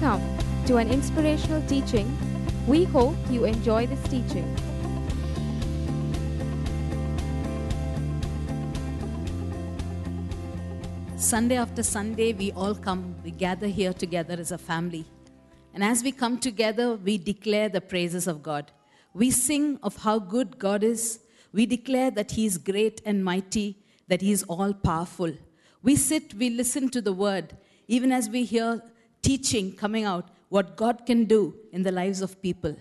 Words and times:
Welcome 0.00 0.64
to 0.66 0.76
an 0.76 0.90
inspirational 0.90 1.60
teaching. 1.62 2.16
We 2.68 2.84
hope 2.84 3.16
you 3.30 3.46
enjoy 3.46 3.86
this 3.86 4.00
teaching. 4.04 4.46
Sunday 11.16 11.56
after 11.56 11.82
Sunday, 11.82 12.32
we 12.32 12.52
all 12.52 12.76
come, 12.76 13.16
we 13.24 13.32
gather 13.32 13.66
here 13.66 13.92
together 13.92 14.34
as 14.38 14.52
a 14.52 14.58
family. 14.58 15.04
And 15.74 15.82
as 15.82 16.04
we 16.04 16.12
come 16.12 16.38
together, 16.38 16.94
we 16.94 17.18
declare 17.18 17.68
the 17.68 17.80
praises 17.80 18.28
of 18.28 18.40
God. 18.40 18.70
We 19.14 19.32
sing 19.32 19.80
of 19.82 19.96
how 19.96 20.20
good 20.20 20.60
God 20.60 20.84
is. 20.84 21.18
We 21.52 21.66
declare 21.66 22.12
that 22.12 22.30
He 22.30 22.46
is 22.46 22.56
great 22.56 23.02
and 23.04 23.24
mighty, 23.24 23.78
that 24.06 24.20
He 24.20 24.30
is 24.30 24.44
all 24.44 24.74
powerful. 24.74 25.32
We 25.82 25.96
sit, 25.96 26.34
we 26.34 26.50
listen 26.50 26.88
to 26.90 27.00
the 27.00 27.12
word, 27.12 27.56
even 27.88 28.12
as 28.12 28.28
we 28.28 28.44
hear 28.44 28.80
teaching 29.22 29.72
coming 29.72 30.04
out, 30.04 30.28
what 30.48 30.76
God 30.76 31.04
can 31.06 31.24
do 31.24 31.54
in 31.72 31.82
the 31.82 31.92
lives 31.92 32.22
of 32.22 32.40
people. 32.40 32.76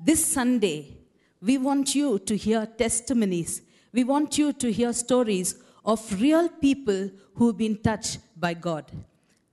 This 0.00 0.24
Sunday, 0.24 0.98
we 1.40 1.58
want 1.58 1.94
you 1.94 2.18
to 2.18 2.36
hear 2.36 2.66
testimonies. 2.66 3.62
We 3.92 4.04
want 4.04 4.38
you 4.38 4.52
to 4.54 4.72
hear 4.72 4.92
stories 4.92 5.56
of 5.84 6.20
real 6.20 6.48
people 6.48 7.10
who've 7.34 7.56
been 7.56 7.76
touched 7.78 8.18
by 8.36 8.54
God. 8.54 8.90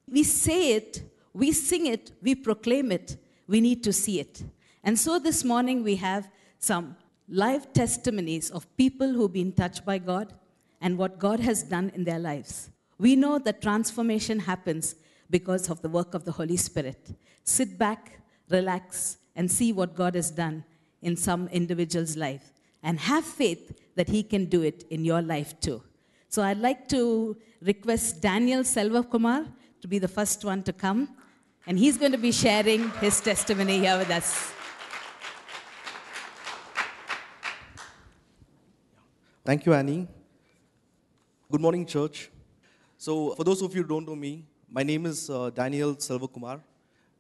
We 0.08 0.24
say 0.24 0.74
it, 0.74 1.04
we 1.34 1.52
sing 1.52 1.86
it, 1.88 2.12
we 2.22 2.36
proclaim 2.36 2.92
it, 2.92 3.18
we 3.48 3.62
need 3.62 3.84
to 3.84 3.94
see 3.94 4.20
it. 4.20 4.44
And 4.84 4.98
so 4.98 5.20
this 5.20 5.44
morning 5.44 5.84
we 5.84 5.96
have 5.98 6.30
some 6.60 6.96
live 7.28 7.72
testimonies 7.74 8.50
of 8.50 8.66
people 8.78 9.14
who've 9.14 9.32
been 9.32 9.52
touched 9.52 9.86
by 9.86 9.98
God 9.98 10.34
and 10.82 10.98
what 10.98 11.20
God 11.20 11.40
has 11.40 11.64
done 11.64 11.92
in 11.94 12.04
their 12.04 12.20
lives. 12.20 12.72
We 12.98 13.16
know 13.16 13.40
that 13.40 13.62
transformation 13.62 14.40
happens 14.40 14.96
because 15.32 15.70
of 15.70 15.82
the 15.82 15.90
work 15.90 16.14
of 16.14 16.26
the 16.26 16.32
Holy 16.32 16.58
Spirit. 16.58 17.16
Sit 17.44 17.78
back, 17.78 18.20
relax, 18.50 19.18
and 19.36 19.50
see 19.50 19.74
what 19.74 19.96
God 19.96 20.14
has 20.16 20.30
done 20.30 20.64
in 21.02 21.16
some 21.16 21.48
individual's 21.48 22.16
life. 22.16 22.52
And 22.84 23.00
have 23.00 23.26
faith 23.26 23.80
that 23.96 24.10
He 24.10 24.22
can 24.22 24.46
do 24.46 24.62
it 24.62 24.86
in 24.90 25.06
your 25.06 25.22
life 25.22 25.60
too. 25.60 25.82
So 26.28 26.42
I'd 26.42 26.60
like 26.60 26.88
to 26.90 27.36
request 27.62 28.22
Daniel 28.22 28.62
Selvakumar 28.64 29.48
to 29.82 29.88
be 29.88 30.00
the 30.00 30.08
first 30.08 30.46
one 30.46 30.64
to 30.64 30.74
come. 30.74 31.10
And 31.68 31.78
he's 31.78 31.98
going 31.98 32.12
to 32.12 32.18
be 32.18 32.32
sharing 32.32 32.90
his 33.02 33.20
testimony 33.22 33.80
here 33.80 33.98
with 33.98 34.10
us. 34.10 34.52
Thank 39.44 39.66
you, 39.66 39.74
Annie. 39.74 40.08
Good 41.52 41.62
morning, 41.62 41.86
church. 41.86 42.32
So, 42.98 43.36
for 43.36 43.44
those 43.44 43.62
of 43.62 43.76
you 43.76 43.82
who 43.82 43.88
don't 43.90 44.08
know 44.08 44.16
me, 44.16 44.46
my 44.74 44.84
name 44.84 45.06
is 45.06 45.30
uh, 45.30 45.50
Daniel 45.50 45.96
Selvakumar, 45.96 46.62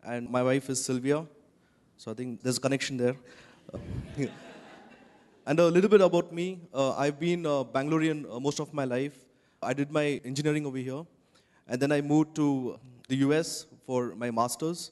and 0.05 0.29
my 0.29 0.41
wife 0.41 0.69
is 0.69 0.83
Sylvia. 0.83 1.25
So, 1.97 2.11
I 2.11 2.13
think 2.13 2.41
there's 2.41 2.57
a 2.57 2.61
connection 2.61 2.95
there. 2.95 3.15
and 5.45 5.59
a 5.59 5.65
little 5.65 5.89
bit 5.89 5.99
about 5.99 6.31
me 6.31 6.61
uh, 6.73 6.95
I've 6.95 7.19
been 7.19 7.45
a 7.45 7.65
Bangalorean 7.65 8.25
uh, 8.33 8.39
most 8.39 8.61
of 8.61 8.73
my 8.73 8.85
life. 8.85 9.17
I 9.61 9.73
did 9.73 9.91
my 9.91 10.21
engineering 10.23 10.65
over 10.65 10.77
here, 10.77 11.05
and 11.67 11.81
then 11.81 11.91
I 11.91 11.99
moved 11.99 12.35
to 12.35 12.79
the 13.09 13.17
US 13.27 13.65
for 13.85 14.15
my 14.15 14.31
master's. 14.31 14.91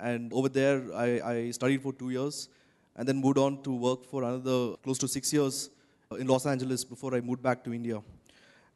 And 0.00 0.32
over 0.32 0.48
there, 0.48 0.82
I, 0.94 1.20
I 1.32 1.50
studied 1.50 1.82
for 1.82 1.92
two 1.92 2.08
years, 2.08 2.48
and 2.96 3.06
then 3.06 3.20
moved 3.20 3.36
on 3.36 3.62
to 3.64 3.74
work 3.74 4.06
for 4.06 4.22
another 4.22 4.74
close 4.82 4.96
to 5.00 5.08
six 5.08 5.30
years 5.34 5.68
in 6.18 6.26
Los 6.26 6.46
Angeles 6.46 6.82
before 6.82 7.14
I 7.14 7.20
moved 7.20 7.42
back 7.42 7.62
to 7.64 7.74
India. 7.74 8.02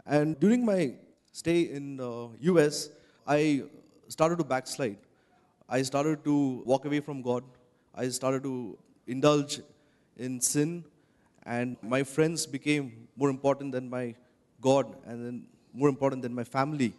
And 0.05 0.39
during 0.39 0.63
my 0.63 0.93
stay 1.33 1.63
in 1.63 1.99
uh, 2.01 2.29
US, 2.53 2.91
I 3.27 3.65
started 4.09 4.39
to 4.39 4.45
backslide. 4.45 4.99
I 5.69 5.83
started 5.83 6.25
to 6.25 6.63
walk 6.67 6.85
away 6.85 7.01
from 7.01 7.23
God. 7.23 7.43
I 7.95 8.09
started 8.09 8.43
to 8.43 8.77
indulge 9.07 9.61
in 10.17 10.41
sin, 10.41 10.85
and 11.45 11.77
my 11.83 12.03
friends 12.03 12.47
became 12.47 13.09
more 13.17 13.31
important 13.31 13.73
than 13.73 13.89
my 13.89 14.15
God, 14.61 14.87
and 15.07 15.25
then 15.25 15.47
more 15.73 15.89
important 15.89 16.23
than 16.23 16.35
my 16.35 16.45
family. 16.45 16.93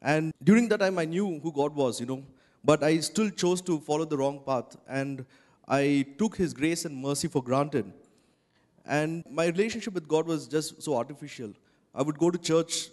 And 0.00 0.32
during 0.42 0.68
that 0.68 0.80
time, 0.80 0.98
I 0.98 1.04
knew 1.04 1.38
who 1.40 1.52
God 1.52 1.74
was, 1.74 2.00
you 2.00 2.06
know, 2.06 2.22
but 2.64 2.82
I 2.82 2.98
still 3.00 3.30
chose 3.30 3.60
to 3.62 3.80
follow 3.80 4.04
the 4.04 4.16
wrong 4.16 4.40
path, 4.46 4.76
and 4.88 5.26
I 5.68 6.06
took 6.18 6.36
His 6.36 6.54
grace 6.54 6.84
and 6.84 6.96
mercy 6.96 7.28
for 7.28 7.42
granted. 7.42 7.92
And 8.86 9.24
my 9.30 9.46
relationship 9.46 9.92
with 9.92 10.08
God 10.08 10.26
was 10.26 10.48
just 10.48 10.82
so 10.82 10.96
artificial. 10.96 11.52
I 11.94 12.02
would 12.02 12.18
go 12.18 12.30
to 12.30 12.38
church 12.38 12.88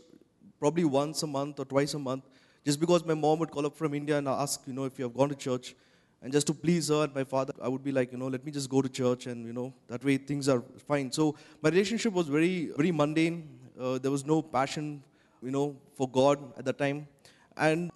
probably 0.59 0.83
once 0.83 1.23
a 1.23 1.27
month 1.27 1.59
or 1.59 1.65
twice 1.65 1.93
a 1.93 1.99
month, 1.99 2.23
just 2.67 2.81
because 2.81 3.05
my 3.05 3.13
mom 3.13 3.39
would 3.39 3.49
call 3.49 3.65
up 3.65 3.75
from 3.81 3.93
India 3.93 4.17
and 4.17 4.27
ask, 4.27 4.63
you 4.67 4.73
know, 4.73 4.83
if 4.83 4.99
you 4.99 5.05
have 5.05 5.15
gone 5.19 5.29
to 5.29 5.35
church. 5.35 5.73
And 6.21 6.33
just 6.33 6.47
to 6.47 6.53
please 6.53 6.89
her 6.89 7.03
and 7.05 7.15
my 7.15 7.23
father, 7.23 7.53
I 7.61 7.69
would 7.69 7.83
be 7.83 7.93
like, 7.97 8.11
you 8.11 8.17
know, 8.17 8.27
let 8.27 8.43
me 8.45 8.51
just 8.51 8.69
go 8.69 8.81
to 8.81 8.89
church 8.89 9.27
and, 9.27 9.45
you 9.45 9.53
know, 9.53 9.73
that 9.87 10.03
way 10.03 10.17
things 10.17 10.49
are 10.49 10.61
fine. 10.85 11.11
So 11.11 11.35
my 11.61 11.69
relationship 11.69 12.11
was 12.11 12.27
very, 12.27 12.71
very 12.75 12.91
mundane. 12.91 13.37
Uh, 13.79 13.99
there 13.99 14.11
was 14.11 14.25
no 14.25 14.41
passion, 14.41 15.01
you 15.41 15.51
know, 15.51 15.77
for 15.95 16.09
God 16.09 16.39
at 16.57 16.65
that 16.65 16.77
time. 16.77 17.07
And 17.55 17.89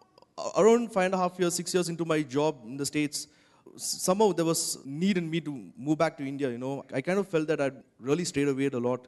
around 0.56 0.94
five 0.94 1.06
and 1.06 1.16
a 1.16 1.18
half 1.18 1.38
years, 1.38 1.56
six 1.56 1.74
years 1.74 1.90
into 1.90 2.06
my 2.06 2.22
job 2.22 2.56
in 2.66 2.78
the 2.78 2.86
States, 2.86 3.28
somehow 3.76 4.32
there 4.32 4.46
was 4.46 4.78
need 4.86 5.18
in 5.18 5.30
me 5.30 5.42
to 5.42 5.66
move 5.76 5.98
back 5.98 6.16
to 6.20 6.26
India, 6.26 6.50
you 6.50 6.60
know. 6.60 6.86
I 6.94 7.02
kind 7.02 7.20
of 7.20 7.28
felt 7.28 7.48
that 7.48 7.60
I'd 7.60 7.76
really 8.00 8.24
strayed 8.24 8.48
away 8.48 8.68
a 8.68 8.80
lot. 8.80 9.08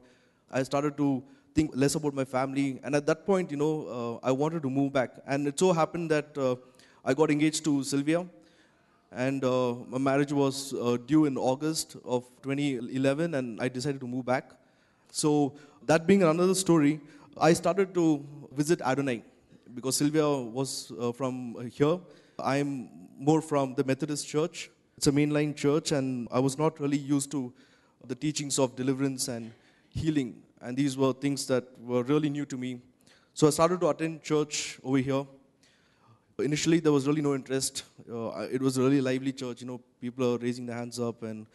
I 0.50 0.62
started 0.62 0.98
to 0.98 1.22
think 1.54 1.70
less 1.74 1.94
about 1.94 2.14
my 2.14 2.24
family. 2.24 2.80
And 2.82 2.94
at 2.94 3.06
that 3.06 3.24
point, 3.24 3.50
you 3.50 3.56
know, 3.56 4.20
uh, 4.22 4.26
I 4.26 4.32
wanted 4.32 4.62
to 4.62 4.70
move 4.70 4.92
back. 4.92 5.10
And 5.26 5.46
it 5.48 5.58
so 5.58 5.72
happened 5.72 6.10
that 6.10 6.36
uh, 6.36 6.56
I 7.04 7.14
got 7.14 7.30
engaged 7.30 7.64
to 7.64 7.84
Sylvia. 7.84 8.26
And 9.12 9.44
uh, 9.44 9.74
my 9.88 9.98
marriage 9.98 10.32
was 10.32 10.74
uh, 10.74 10.96
due 11.06 11.26
in 11.26 11.36
August 11.38 11.96
of 12.04 12.24
2011, 12.42 13.34
and 13.34 13.60
I 13.60 13.68
decided 13.68 14.00
to 14.00 14.08
move 14.08 14.26
back. 14.26 14.50
So, 15.12 15.54
that 15.86 16.06
being 16.06 16.24
another 16.24 16.54
story, 16.54 17.00
I 17.40 17.52
started 17.52 17.94
to 17.94 18.24
visit 18.52 18.80
Adonai 18.80 19.22
because 19.72 19.96
Sylvia 19.96 20.28
was 20.28 20.92
uh, 20.98 21.12
from 21.12 21.70
here. 21.72 22.00
I'm 22.38 22.88
more 23.16 23.40
from 23.40 23.74
the 23.74 23.84
Methodist 23.84 24.26
Church. 24.26 24.70
It's 24.96 25.06
a 25.06 25.12
mainline 25.12 25.54
church, 25.54 25.92
and 25.92 26.26
I 26.32 26.40
was 26.40 26.58
not 26.58 26.80
really 26.80 26.98
used 26.98 27.30
to 27.32 27.52
the 28.06 28.14
teachings 28.14 28.58
of 28.58 28.74
deliverance 28.74 29.28
and 29.28 29.52
healing. 29.90 30.42
And 30.64 30.74
these 30.74 30.96
were 30.96 31.12
things 31.12 31.46
that 31.48 31.64
were 31.78 32.02
really 32.02 32.30
new 32.30 32.46
to 32.46 32.56
me. 32.56 32.80
So 33.34 33.46
I 33.46 33.50
started 33.50 33.80
to 33.80 33.88
attend 33.90 34.22
church 34.22 34.78
over 34.82 34.96
here. 34.96 35.26
Initially, 36.38 36.80
there 36.80 36.90
was 36.90 37.06
really 37.06 37.20
no 37.20 37.34
interest. 37.34 37.82
Uh, 38.10 38.46
it 38.50 38.62
was 38.62 38.78
a 38.78 38.82
really 38.82 39.02
lively 39.02 39.32
church. 39.32 39.60
You 39.60 39.66
know, 39.66 39.80
people 40.00 40.34
are 40.34 40.38
raising 40.38 40.64
their 40.64 40.76
hands 40.76 40.98
up, 40.98 41.22
and 41.22 41.46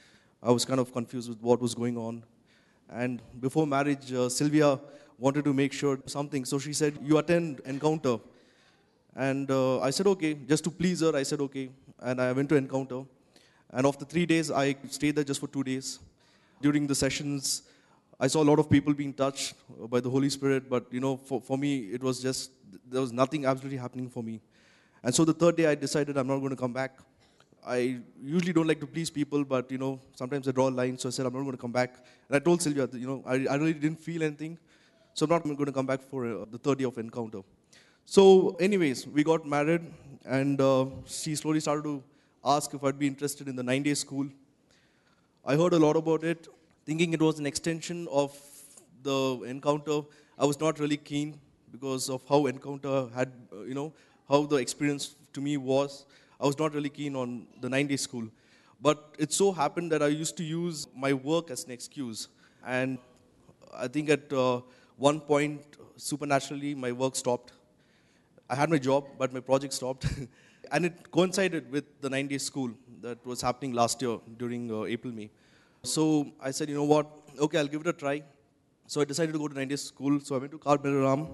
I 0.44 0.52
was 0.52 0.64
kind 0.64 0.80
of 0.80 0.94
confused 0.94 1.28
with 1.28 1.42
what 1.42 1.60
was 1.60 1.74
going 1.74 1.98
on. 1.98 2.24
And 2.88 3.20
before 3.40 3.66
marriage, 3.66 4.14
uh, 4.14 4.30
Sylvia 4.30 4.80
wanted 5.18 5.44
to 5.46 5.54
make 5.56 5.74
sure 5.74 6.00
something. 6.06 6.46
So 6.46 6.60
she 6.60 6.74
said, 6.74 7.00
You 7.02 7.18
attend 7.18 7.62
Encounter. 7.66 8.18
And 9.16 9.50
uh, 9.50 9.80
I 9.80 9.90
said, 9.90 10.06
Okay. 10.06 10.36
Just 10.36 10.64
to 10.66 10.70
please 10.70 11.02
her, 11.02 11.16
I 11.16 11.24
said, 11.24 11.42
Okay. 11.42 11.72
And 12.00 12.22
I 12.22 12.32
went 12.32 12.48
to 12.50 12.56
Encounter. 12.56 13.02
And 13.72 13.88
after 13.88 14.06
three 14.06 14.28
days, 14.28 14.52
I 14.52 14.76
stayed 14.88 15.16
there 15.16 15.24
just 15.24 15.40
for 15.40 15.48
two 15.48 15.64
days. 15.64 16.00
During 16.62 16.86
the 16.86 16.96
sessions, 16.96 17.64
I 18.20 18.28
saw 18.28 18.44
a 18.44 18.48
lot 18.52 18.60
of 18.60 18.70
people 18.70 18.94
being 18.94 19.14
touched 19.14 19.54
by 19.90 20.02
the 20.02 20.10
Holy 20.10 20.30
Spirit, 20.30 20.70
but 20.70 20.88
you 20.92 21.00
know, 21.00 21.16
for, 21.16 21.40
for 21.40 21.58
me, 21.58 21.86
it 21.94 22.04
was 22.04 22.22
just, 22.22 22.52
there 22.86 23.00
was 23.00 23.14
nothing 23.14 23.46
absolutely 23.46 23.78
happening 23.78 24.10
for 24.10 24.22
me. 24.22 24.42
And 25.02 25.16
so 25.16 25.24
the 25.24 25.34
third 25.34 25.56
day, 25.56 25.68
I 25.68 25.76
decided 25.76 26.18
I'm 26.18 26.28
not 26.28 26.40
going 26.40 26.50
to 26.50 26.58
come 26.58 26.74
back. 26.74 27.00
I 27.66 28.00
usually 28.22 28.52
don't 28.52 28.68
like 28.68 28.82
to 28.82 28.88
please 28.88 29.10
people, 29.10 29.46
but 29.46 29.72
you 29.72 29.78
know, 29.78 30.02
sometimes 30.16 30.50
I 30.50 30.52
draw 30.52 30.68
a 30.68 30.76
line, 30.82 30.98
so 30.98 31.08
I 31.08 31.12
said 31.12 31.26
I'm 31.26 31.34
not 31.34 31.44
going 31.44 31.52
to 31.52 31.62
come 31.62 31.72
back. 31.72 31.96
And 32.28 32.36
I 32.36 32.40
told 32.40 32.62
Sylvia, 32.62 32.90
you 32.92 33.08
know, 33.08 33.24
I, 33.26 33.46
I 33.50 33.56
really 33.56 33.74
didn't 33.74 34.02
feel 34.02 34.22
anything, 34.22 34.58
so 35.14 35.26
I'm 35.26 35.30
not 35.30 35.44
going 35.44 35.66
to 35.66 35.72
come 35.72 35.86
back 35.86 36.02
for 36.02 36.26
uh, 36.26 36.46
the 36.52 36.58
third 36.58 36.80
day 36.80 36.86
of 36.86 36.98
encounter. 36.98 37.42
So, 38.06 38.58
anyways, 38.60 39.08
we 39.08 39.24
got 39.24 39.48
married, 39.48 39.82
and 40.26 40.60
uh, 40.60 40.88
she 41.06 41.36
slowly 41.36 41.60
started 41.62 41.84
to 41.84 42.04
ask 42.44 42.74
if 42.74 42.84
I'd 42.84 43.00
be 43.00 43.08
interested 43.08 43.48
in 43.48 43.56
the 43.56 43.64
nine 43.64 43.84
day 43.84 43.94
school. 43.94 44.28
I 45.46 45.56
heard 45.56 45.74
a 45.74 45.80
lot 45.80 45.96
about 45.96 46.24
it, 46.24 46.48
thinking 46.90 47.14
it 47.14 47.22
was 47.22 47.38
an 47.38 47.46
extension 47.46 48.08
of 48.10 48.36
the 49.04 49.18
encounter. 49.46 49.98
I 50.40 50.46
was 50.52 50.60
not 50.60 50.80
really 50.80 50.98
keen 50.98 51.40
because 51.72 52.10
of 52.10 52.24
how 52.28 52.48
encounter 52.48 53.08
had, 53.14 53.32
uh, 53.54 53.62
you 53.62 53.76
know, 53.76 53.94
how 54.28 54.40
the 54.54 54.56
experience 54.56 55.16
to 55.34 55.40
me 55.40 55.56
was. 55.58 56.06
I 56.42 56.48
was 56.48 56.58
not 56.58 56.74
really 56.74 56.90
keen 56.90 57.16
on 57.16 57.46
the 57.62 57.70
nine 57.70 57.86
day 57.86 57.96
school. 57.96 58.28
But 58.82 59.14
it 59.20 59.32
so 59.32 59.52
happened 59.52 59.92
that 59.92 60.02
I 60.02 60.08
used 60.08 60.36
to 60.38 60.44
use 60.44 60.88
my 60.96 61.14
work 61.14 61.52
as 61.52 61.64
an 61.66 61.72
excuse. 61.72 62.28
And 62.66 62.98
I 63.72 63.88
think 63.88 64.10
at 64.10 64.34
uh, 64.34 64.62
one 64.98 65.20
point, 65.20 65.62
supernaturally, 65.96 66.74
my 66.74 66.92
work 66.92 67.16
stopped. 67.16 67.52
I 68.50 68.56
had 68.56 68.72
my 68.72 68.80
job, 68.80 69.06
but 69.20 69.32
my 69.32 69.42
project 69.42 69.74
stopped. 69.74 70.08
and 70.72 70.86
it 70.88 71.12
coincided 71.12 71.72
with 71.72 71.86
the 72.02 72.10
nine 72.10 72.28
day 72.28 72.40
school 72.40 72.72
that 73.02 73.24
was 73.28 73.42
happening 73.42 73.74
last 73.74 74.02
year 74.02 74.18
during 74.40 74.72
uh, 74.72 74.86
April, 74.86 75.14
May. 75.14 75.30
So 75.84 76.28
I 76.42 76.52
said, 76.52 76.70
you 76.70 76.76
know 76.76 76.84
what? 76.84 77.08
Okay, 77.40 77.58
I'll 77.58 77.68
give 77.68 77.82
it 77.82 77.88
a 77.88 77.94
try. 77.94 78.22
So 78.88 79.02
I 79.02 79.06
decided 79.06 79.34
to 79.34 79.40
go 79.40 79.48
to 79.48 79.56
nine 79.56 79.68
day 79.68 79.76
school. 79.76 80.20
So 80.20 80.36
I 80.36 80.40
went 80.40 80.52
to 80.52 80.58
Carmelaram. 80.58 81.28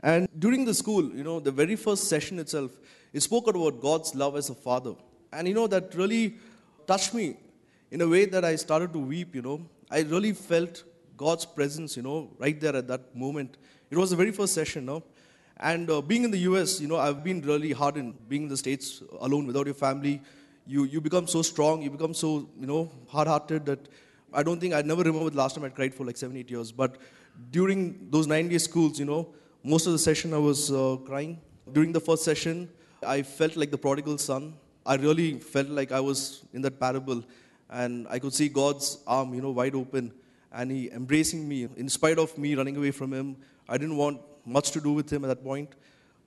And 0.00 0.28
during 0.38 0.64
the 0.64 0.74
school, 0.74 1.04
you 1.14 1.22
know, 1.22 1.38
the 1.38 1.52
very 1.52 1.76
first 1.76 2.08
session 2.08 2.38
itself, 2.40 2.72
it 3.12 3.20
spoke 3.20 3.46
about 3.46 3.80
God's 3.80 4.14
love 4.14 4.36
as 4.36 4.50
a 4.50 4.54
father. 4.54 4.94
And 5.32 5.46
you 5.46 5.54
know, 5.54 5.66
that 5.68 5.94
really 5.94 6.38
touched 6.86 7.14
me 7.14 7.36
in 7.90 8.00
a 8.00 8.08
way 8.08 8.24
that 8.24 8.44
I 8.44 8.56
started 8.56 8.92
to 8.94 8.98
weep, 8.98 9.34
you 9.34 9.42
know. 9.42 9.60
I 9.90 10.00
really 10.00 10.32
felt 10.32 10.82
God's 11.16 11.44
presence, 11.44 11.96
you 11.96 12.02
know, 12.02 12.30
right 12.38 12.58
there 12.60 12.74
at 12.74 12.88
that 12.88 13.14
moment. 13.14 13.58
It 13.90 13.96
was 13.96 14.10
the 14.10 14.16
very 14.16 14.32
first 14.32 14.54
session, 14.54 14.86
no? 14.86 15.04
And 15.58 15.88
uh, 15.88 16.00
being 16.00 16.24
in 16.24 16.30
the 16.30 16.38
US, 16.50 16.80
you 16.80 16.88
know, 16.88 16.96
I've 16.96 17.22
been 17.22 17.42
really 17.42 17.72
hardened. 17.72 18.14
Being 18.28 18.44
in 18.44 18.48
the 18.48 18.56
States 18.56 19.02
alone 19.20 19.46
without 19.46 19.66
your 19.66 19.74
family, 19.74 20.20
you, 20.66 20.84
you 20.84 21.00
become 21.00 21.26
so 21.26 21.42
strong, 21.42 21.82
you 21.82 21.90
become 21.90 22.14
so, 22.14 22.48
you 22.58 22.66
know, 22.66 22.90
hard 23.08 23.28
hearted 23.28 23.66
that 23.66 23.88
I 24.32 24.42
don't 24.42 24.60
think 24.60 24.74
I 24.74 24.82
never 24.82 25.02
remember 25.02 25.30
the 25.30 25.36
last 25.36 25.54
time 25.54 25.64
I 25.64 25.68
cried 25.68 25.94
for 25.94 26.04
like 26.04 26.16
seven, 26.16 26.36
eight 26.36 26.50
years. 26.50 26.72
But 26.72 26.96
during 27.50 28.08
those 28.10 28.26
nine 28.26 28.48
day 28.48 28.58
schools, 28.58 28.98
you 28.98 29.04
know, 29.04 29.28
most 29.62 29.86
of 29.86 29.92
the 29.92 29.98
session 29.98 30.32
I 30.34 30.38
was 30.38 30.70
uh, 30.72 30.96
crying. 31.04 31.40
During 31.72 31.92
the 31.92 32.00
first 32.00 32.24
session, 32.24 32.68
I 33.06 33.22
felt 33.22 33.56
like 33.56 33.70
the 33.70 33.78
prodigal 33.78 34.18
son. 34.18 34.54
I 34.84 34.96
really 34.96 35.38
felt 35.38 35.68
like 35.68 35.92
I 35.92 36.00
was 36.00 36.44
in 36.52 36.62
that 36.62 36.80
parable 36.80 37.22
and 37.70 38.06
I 38.10 38.18
could 38.18 38.34
see 38.34 38.48
God's 38.48 38.98
arm, 39.06 39.34
you 39.34 39.40
know, 39.40 39.50
wide 39.50 39.74
open 39.74 40.12
and 40.52 40.70
he 40.70 40.90
embracing 40.90 41.48
me 41.48 41.68
in 41.76 41.88
spite 41.88 42.18
of 42.18 42.36
me 42.36 42.54
running 42.54 42.76
away 42.76 42.90
from 42.90 43.12
him. 43.12 43.36
I 43.68 43.78
didn't 43.78 43.96
want 43.96 44.20
much 44.44 44.72
to 44.72 44.80
do 44.80 44.92
with 44.92 45.10
him 45.12 45.24
at 45.24 45.28
that 45.28 45.44
point, 45.44 45.70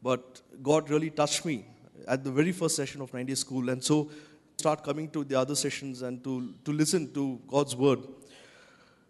but 0.02 0.42
God 0.64 0.90
really 0.90 1.10
touched 1.10 1.46
me 1.46 1.66
at 2.08 2.24
the 2.24 2.32
very 2.32 2.52
first 2.52 2.76
session 2.76 3.02
of 3.02 3.14
nine 3.14 3.26
day 3.26 3.36
school 3.36 3.70
and 3.70 3.84
so 3.84 4.10
start 4.58 4.84
coming 4.84 5.10
to 5.10 5.24
the 5.24 5.38
other 5.40 5.56
sessions 5.56 6.02
and 6.02 6.24
to, 6.24 6.54
to 6.64 6.72
listen 6.72 7.14
to 7.14 7.40
God's 7.48 7.76
word. 7.76 8.00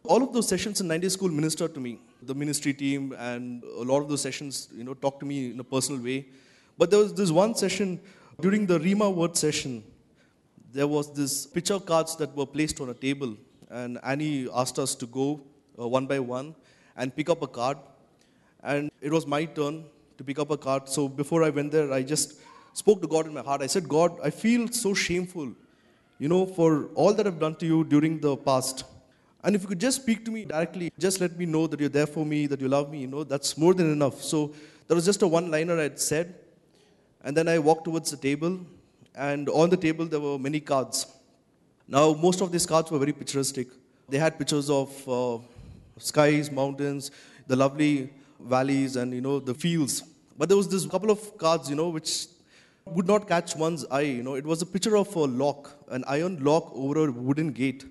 All 0.04 0.22
of 0.24 0.34
those 0.34 0.48
sessions 0.48 0.82
in 0.82 0.88
nine 0.88 1.00
day 1.00 1.10
school 1.10 1.30
ministered 1.30 1.74
to 1.74 1.80
me. 1.80 2.00
The 2.22 2.34
ministry 2.34 2.74
team 2.74 3.16
and 3.18 3.64
a 3.64 3.84
lot 3.84 4.02
of 4.02 4.10
those 4.10 4.22
sessions, 4.22 4.70
you 4.76 4.84
know, 4.84 4.94
talked 4.94 5.20
to 5.20 5.26
me 5.26 5.52
in 5.52 5.60
a 5.60 5.64
personal 5.64 6.02
way. 6.02 6.28
But 6.78 6.90
there 6.90 7.00
was 7.00 7.14
this 7.14 7.32
one 7.32 7.56
session 7.56 8.00
during 8.42 8.66
the 8.66 8.80
rhema 8.80 9.14
word 9.14 9.38
session. 9.38 9.84
There 10.74 10.88
was 10.88 11.14
this 11.14 11.46
picture 11.46 11.80
cards 11.80 12.16
that 12.18 12.36
were 12.36 12.46
placed 12.46 12.82
on 12.82 12.90
a 12.90 12.94
table, 12.94 13.38
and 13.70 13.98
Annie 14.04 14.50
asked 14.54 14.78
us 14.78 14.94
to 14.96 15.06
go 15.06 15.42
uh, 15.80 15.88
one 15.88 16.06
by 16.06 16.20
one 16.20 16.56
and 16.98 17.16
pick 17.16 17.30
up 17.30 17.42
a 17.42 17.48
card. 17.48 17.78
And 18.64 18.92
it 19.00 19.12
was 19.12 19.26
my 19.26 19.46
turn 19.46 19.86
to 20.18 20.24
pick 20.24 20.40
up 20.40 20.50
a 20.50 20.58
card. 20.58 20.90
So 20.90 21.08
before 21.08 21.44
I 21.44 21.50
went 21.50 21.72
there, 21.72 21.94
I 21.94 22.02
just 22.02 22.40
spoke 22.76 23.02
to 23.02 23.08
God 23.08 23.26
in 23.26 23.34
my 23.34 23.42
heart. 23.42 23.62
I 23.62 23.68
said, 23.68 23.88
God, 23.88 24.20
I 24.22 24.30
feel 24.30 24.68
so 24.68 24.94
shameful, 24.94 25.54
you 26.20 26.28
know, 26.28 26.46
for 26.46 26.88
all 26.94 27.14
that 27.14 27.26
I've 27.26 27.40
done 27.40 27.56
to 27.56 27.66
you 27.66 27.84
during 27.86 28.20
the 28.20 28.36
past. 28.36 28.84
And 29.44 29.56
if 29.56 29.62
you 29.62 29.70
could 29.70 29.80
just 29.80 30.02
speak 30.02 30.26
to 30.26 30.32
me 30.32 30.44
directly, 30.44 30.92
just 31.00 31.22
let 31.22 31.38
me 31.38 31.46
know 31.46 31.68
that 31.68 31.80
you're 31.80 31.96
there 31.98 32.06
for 32.08 32.26
me, 32.26 32.48
that 32.48 32.60
you 32.60 32.68
love 32.68 32.92
me, 32.92 33.00
you 33.00 33.08
know, 33.08 33.24
that's 33.24 33.58
more 33.58 33.74
than 33.74 33.92
enough. 33.92 34.22
So 34.22 34.54
there 34.88 34.96
was 34.96 35.06
just 35.06 35.22
a 35.22 35.28
one 35.28 35.50
liner 35.50 35.80
I'd 35.80 36.00
said. 36.00 36.36
And 37.24 37.36
then 37.36 37.48
I 37.48 37.60
walked 37.60 37.86
towards 37.86 38.12
the 38.12 38.18
table, 38.18 38.60
and 39.16 39.48
on 39.50 39.70
the 39.70 39.78
table 39.78 40.06
there 40.06 40.20
were 40.20 40.38
many 40.38 40.60
cards. 40.60 41.08
Now, 41.88 42.14
most 42.14 42.42
of 42.42 42.52
these 42.52 42.66
cards 42.66 42.92
were 42.92 43.00
very 43.00 43.14
picturesque. 43.14 43.68
They 44.10 44.18
had 44.18 44.38
pictures 44.38 44.70
of 44.70 45.10
uh, 45.10 45.38
skies, 45.98 46.52
mountains, 46.52 47.10
the 47.48 47.56
lovely 47.56 48.12
valleys, 48.40 48.96
and 48.98 49.14
you 49.14 49.22
know 49.22 49.40
the 49.40 49.54
fields. 49.54 50.04
But 50.38 50.50
there 50.50 50.58
was 50.58 50.68
this 50.68 50.86
couple 50.86 51.10
of 51.10 51.38
cards, 51.38 51.70
you 51.70 51.76
know, 51.76 51.90
which 51.90 52.28
would 52.86 53.08
not 53.08 53.28
catch 53.28 53.56
one's 53.56 53.86
eye. 53.92 54.02
You 54.02 54.24
know, 54.24 54.36
it 54.36 54.46
was 54.46 54.62
a 54.62 54.66
picture 54.66 54.96
of 54.96 55.16
a 55.16 55.26
lock, 55.26 55.72
an 55.90 56.04
iron 56.08 56.44
lock 56.44 56.72
over 56.74 57.08
a 57.08 57.12
wooden 57.12 57.52
gate 57.52 57.86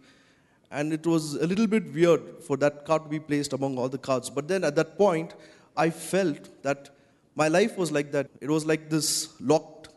and 0.74 0.92
it 0.92 1.06
was 1.06 1.34
a 1.34 1.46
little 1.46 1.68
bit 1.74 1.92
weird 1.94 2.22
for 2.46 2.56
that 2.56 2.84
card 2.84 3.04
to 3.04 3.08
be 3.08 3.20
placed 3.20 3.52
among 3.52 3.78
all 3.78 3.88
the 3.88 4.02
cards. 4.06 4.28
But 4.28 4.48
then 4.48 4.64
at 4.64 4.74
that 4.74 4.96
point, 4.98 5.34
I 5.76 5.90
felt 5.90 6.50
that 6.62 6.90
my 7.36 7.48
life 7.48 7.76
was 7.76 7.92
like 7.92 8.10
that. 8.12 8.28
It 8.40 8.50
was 8.50 8.66
like 8.66 8.90
this 8.90 9.08
locked 9.40 9.88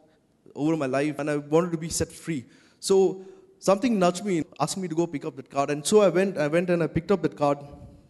over 0.55 0.77
my 0.77 0.85
life, 0.85 1.17
and 1.19 1.29
I 1.29 1.37
wanted 1.37 1.71
to 1.71 1.77
be 1.77 1.89
set 1.89 2.11
free. 2.11 2.45
So 2.79 3.25
something 3.59 3.97
nudged 3.97 4.23
me, 4.23 4.43
asked 4.59 4.77
me 4.77 4.87
to 4.87 4.95
go 4.95 5.07
pick 5.07 5.25
up 5.25 5.35
that 5.37 5.49
card, 5.49 5.71
and 5.71 5.85
so 5.85 6.01
I 6.01 6.09
went. 6.09 6.37
I 6.37 6.47
went 6.47 6.69
and 6.69 6.83
I 6.83 6.87
picked 6.87 7.11
up 7.11 7.21
that 7.23 7.35
card, 7.35 7.59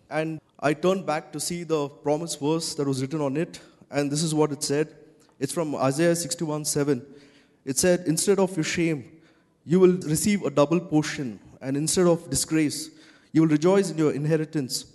and 0.10 0.42
I 0.60 0.74
turned 0.74 1.06
back 1.06 1.32
to 1.34 1.40
see 1.40 1.64
the 1.64 1.88
promise 1.88 2.36
verse 2.36 2.74
that 2.76 2.88
was 2.88 3.02
written 3.02 3.22
on 3.22 3.38
it, 3.38 3.60
and 3.92 4.12
this 4.12 4.24
is 4.24 4.36
what 4.36 4.52
it 4.52 4.64
said. 4.64 4.94
It's 5.40 5.54
from 5.54 5.76
Isaiah 5.76 6.16
61:7. 6.16 7.06
It 7.66 7.78
said, 7.78 8.04
"Instead 8.08 8.40
of 8.40 8.56
your 8.56 8.64
shame, 8.64 9.04
you 9.66 9.80
will 9.80 9.98
receive 9.98 10.44
a 10.44 10.50
double 10.50 10.80
portion." 10.80 11.40
and 11.62 11.78
instead 11.78 12.08
of 12.08 12.30
disgrace, 12.30 12.90
you 13.32 13.42
will 13.42 13.50
rejoice 13.50 13.90
in 13.90 13.98
your 13.98 14.12
inheritance. 14.12 14.86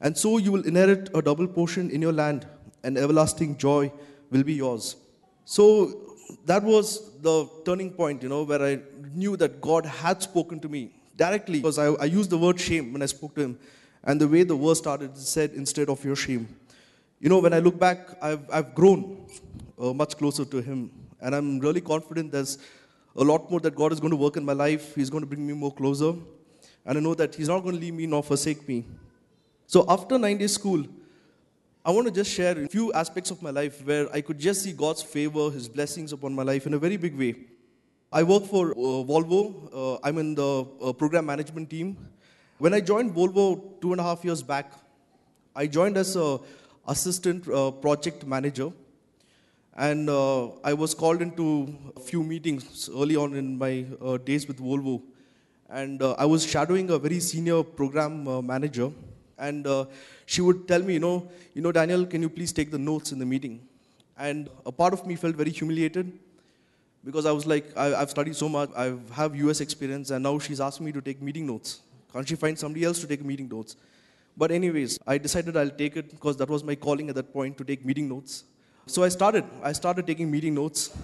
And 0.00 0.16
so 0.16 0.38
you 0.38 0.52
will 0.52 0.66
inherit 0.66 1.10
a 1.14 1.22
double 1.22 1.46
portion 1.46 1.90
in 1.90 2.02
your 2.02 2.12
land, 2.12 2.46
and 2.82 2.98
everlasting 2.98 3.56
joy 3.56 3.92
will 4.30 4.42
be 4.42 4.54
yours. 4.54 4.96
So 5.44 6.16
that 6.46 6.62
was 6.62 7.12
the 7.20 7.48
turning 7.64 7.90
point, 7.90 8.22
you 8.22 8.28
know, 8.28 8.42
where 8.42 8.62
I 8.62 8.80
knew 9.14 9.36
that 9.36 9.60
God 9.60 9.86
had 9.86 10.22
spoken 10.22 10.58
to 10.60 10.68
me 10.68 10.92
directly 11.16 11.58
because 11.60 11.78
I, 11.78 11.86
I 11.92 12.06
used 12.06 12.30
the 12.30 12.38
word 12.38 12.58
shame 12.58 12.92
when 12.92 13.02
I 13.02 13.06
spoke 13.06 13.34
to 13.36 13.42
Him. 13.42 13.58
And 14.04 14.20
the 14.20 14.26
way 14.26 14.42
the 14.42 14.56
verse 14.56 14.78
started, 14.78 15.12
it 15.12 15.18
said, 15.18 15.52
instead 15.52 15.88
of 15.88 16.04
your 16.04 16.16
shame. 16.16 16.48
You 17.22 17.28
know, 17.28 17.38
when 17.38 17.54
I 17.54 17.60
look 17.60 17.78
back, 17.78 18.08
I've, 18.20 18.44
I've 18.52 18.74
grown 18.74 19.28
uh, 19.80 19.92
much 19.92 20.18
closer 20.18 20.44
to 20.44 20.56
Him. 20.60 20.90
And 21.20 21.36
I'm 21.36 21.60
really 21.60 21.80
confident 21.80 22.32
there's 22.32 22.58
a 23.14 23.22
lot 23.22 23.48
more 23.48 23.60
that 23.60 23.76
God 23.76 23.92
is 23.92 24.00
going 24.00 24.10
to 24.10 24.16
work 24.16 24.36
in 24.36 24.44
my 24.44 24.54
life. 24.54 24.96
He's 24.96 25.08
going 25.08 25.22
to 25.22 25.26
bring 25.28 25.46
me 25.46 25.52
more 25.52 25.72
closer. 25.72 26.14
And 26.84 26.98
I 26.98 27.00
know 27.00 27.14
that 27.14 27.36
He's 27.36 27.46
not 27.46 27.60
going 27.60 27.76
to 27.76 27.80
leave 27.80 27.94
me 27.94 28.06
nor 28.06 28.24
forsake 28.24 28.66
me. 28.66 28.84
So 29.68 29.84
after 29.88 30.18
nine 30.18 30.38
days 30.38 30.54
school, 30.54 30.84
I 31.84 31.92
want 31.92 32.08
to 32.08 32.12
just 32.12 32.28
share 32.28 32.58
a 32.58 32.66
few 32.66 32.92
aspects 32.92 33.30
of 33.30 33.40
my 33.40 33.50
life 33.50 33.86
where 33.86 34.12
I 34.12 34.20
could 34.20 34.40
just 34.40 34.64
see 34.64 34.72
God's 34.72 35.02
favor, 35.02 35.48
His 35.48 35.68
blessings 35.68 36.12
upon 36.12 36.34
my 36.34 36.42
life 36.42 36.66
in 36.66 36.74
a 36.74 36.78
very 36.78 36.96
big 36.96 37.16
way. 37.16 37.36
I 38.10 38.24
work 38.24 38.46
for 38.46 38.72
uh, 38.72 38.74
Volvo. 38.74 39.70
Uh, 39.72 40.00
I'm 40.02 40.18
in 40.18 40.34
the 40.34 40.66
uh, 40.82 40.92
program 40.92 41.26
management 41.26 41.70
team. 41.70 41.96
When 42.58 42.74
I 42.74 42.80
joined 42.80 43.14
Volvo 43.14 43.80
two 43.80 43.92
and 43.92 44.00
a 44.00 44.04
half 44.04 44.24
years 44.24 44.42
back, 44.42 44.72
I 45.54 45.68
joined 45.68 45.96
as 45.96 46.16
a 46.16 46.40
assistant 46.86 47.48
uh, 47.48 47.70
project 47.70 48.26
manager. 48.26 48.72
And 49.74 50.10
uh, 50.10 50.48
I 50.62 50.74
was 50.74 50.94
called 50.94 51.22
into 51.22 51.74
a 51.96 52.00
few 52.00 52.22
meetings 52.22 52.90
early 52.94 53.16
on 53.16 53.34
in 53.34 53.56
my 53.56 53.86
uh, 54.04 54.18
days 54.18 54.46
with 54.46 54.58
Volvo. 54.60 55.02
And 55.70 56.02
uh, 56.02 56.12
I 56.18 56.26
was 56.26 56.44
shadowing 56.46 56.90
a 56.90 56.98
very 56.98 57.20
senior 57.20 57.62
program 57.62 58.28
uh, 58.28 58.42
manager. 58.42 58.90
And 59.38 59.66
uh, 59.66 59.86
she 60.26 60.42
would 60.42 60.68
tell 60.68 60.82
me, 60.82 60.94
you 60.94 61.00
know, 61.00 61.28
you 61.54 61.62
know, 61.62 61.72
Daniel, 61.72 62.04
can 62.04 62.20
you 62.22 62.28
please 62.28 62.52
take 62.52 62.70
the 62.70 62.78
notes 62.78 63.12
in 63.12 63.18
the 63.18 63.26
meeting? 63.26 63.66
And 64.18 64.50
a 64.66 64.72
part 64.72 64.92
of 64.92 65.06
me 65.06 65.16
felt 65.16 65.34
very 65.34 65.50
humiliated 65.50 66.12
because 67.04 67.26
I 67.26 67.32
was 67.32 67.46
like, 67.46 67.76
I, 67.76 67.86
have 67.86 68.10
studied 68.10 68.36
so 68.36 68.48
much, 68.48 68.70
I 68.76 68.94
have 69.12 69.34
US 69.34 69.60
experience, 69.60 70.10
and 70.10 70.22
now 70.22 70.38
she's 70.38 70.60
asking 70.60 70.86
me 70.86 70.92
to 70.92 71.00
take 71.00 71.20
meeting 71.20 71.46
notes. 71.46 71.80
Can't 72.12 72.28
she 72.28 72.36
find 72.36 72.58
somebody 72.58 72.84
else 72.84 73.00
to 73.00 73.06
take 73.06 73.24
meeting 73.24 73.48
notes? 73.48 73.76
But 74.36 74.50
anyways, 74.50 74.98
I 75.06 75.18
decided 75.18 75.56
I'll 75.56 75.70
take 75.70 75.96
it 75.96 76.10
because 76.10 76.36
that 76.38 76.48
was 76.48 76.64
my 76.64 76.74
calling 76.74 77.08
at 77.08 77.14
that 77.16 77.32
point 77.32 77.58
to 77.58 77.64
take 77.64 77.84
meeting 77.84 78.08
notes. 78.08 78.44
So 78.86 79.04
I 79.04 79.08
started. 79.08 79.44
I 79.62 79.72
started 79.72 80.06
taking 80.06 80.30
meeting 80.30 80.54
notes, 80.54 80.96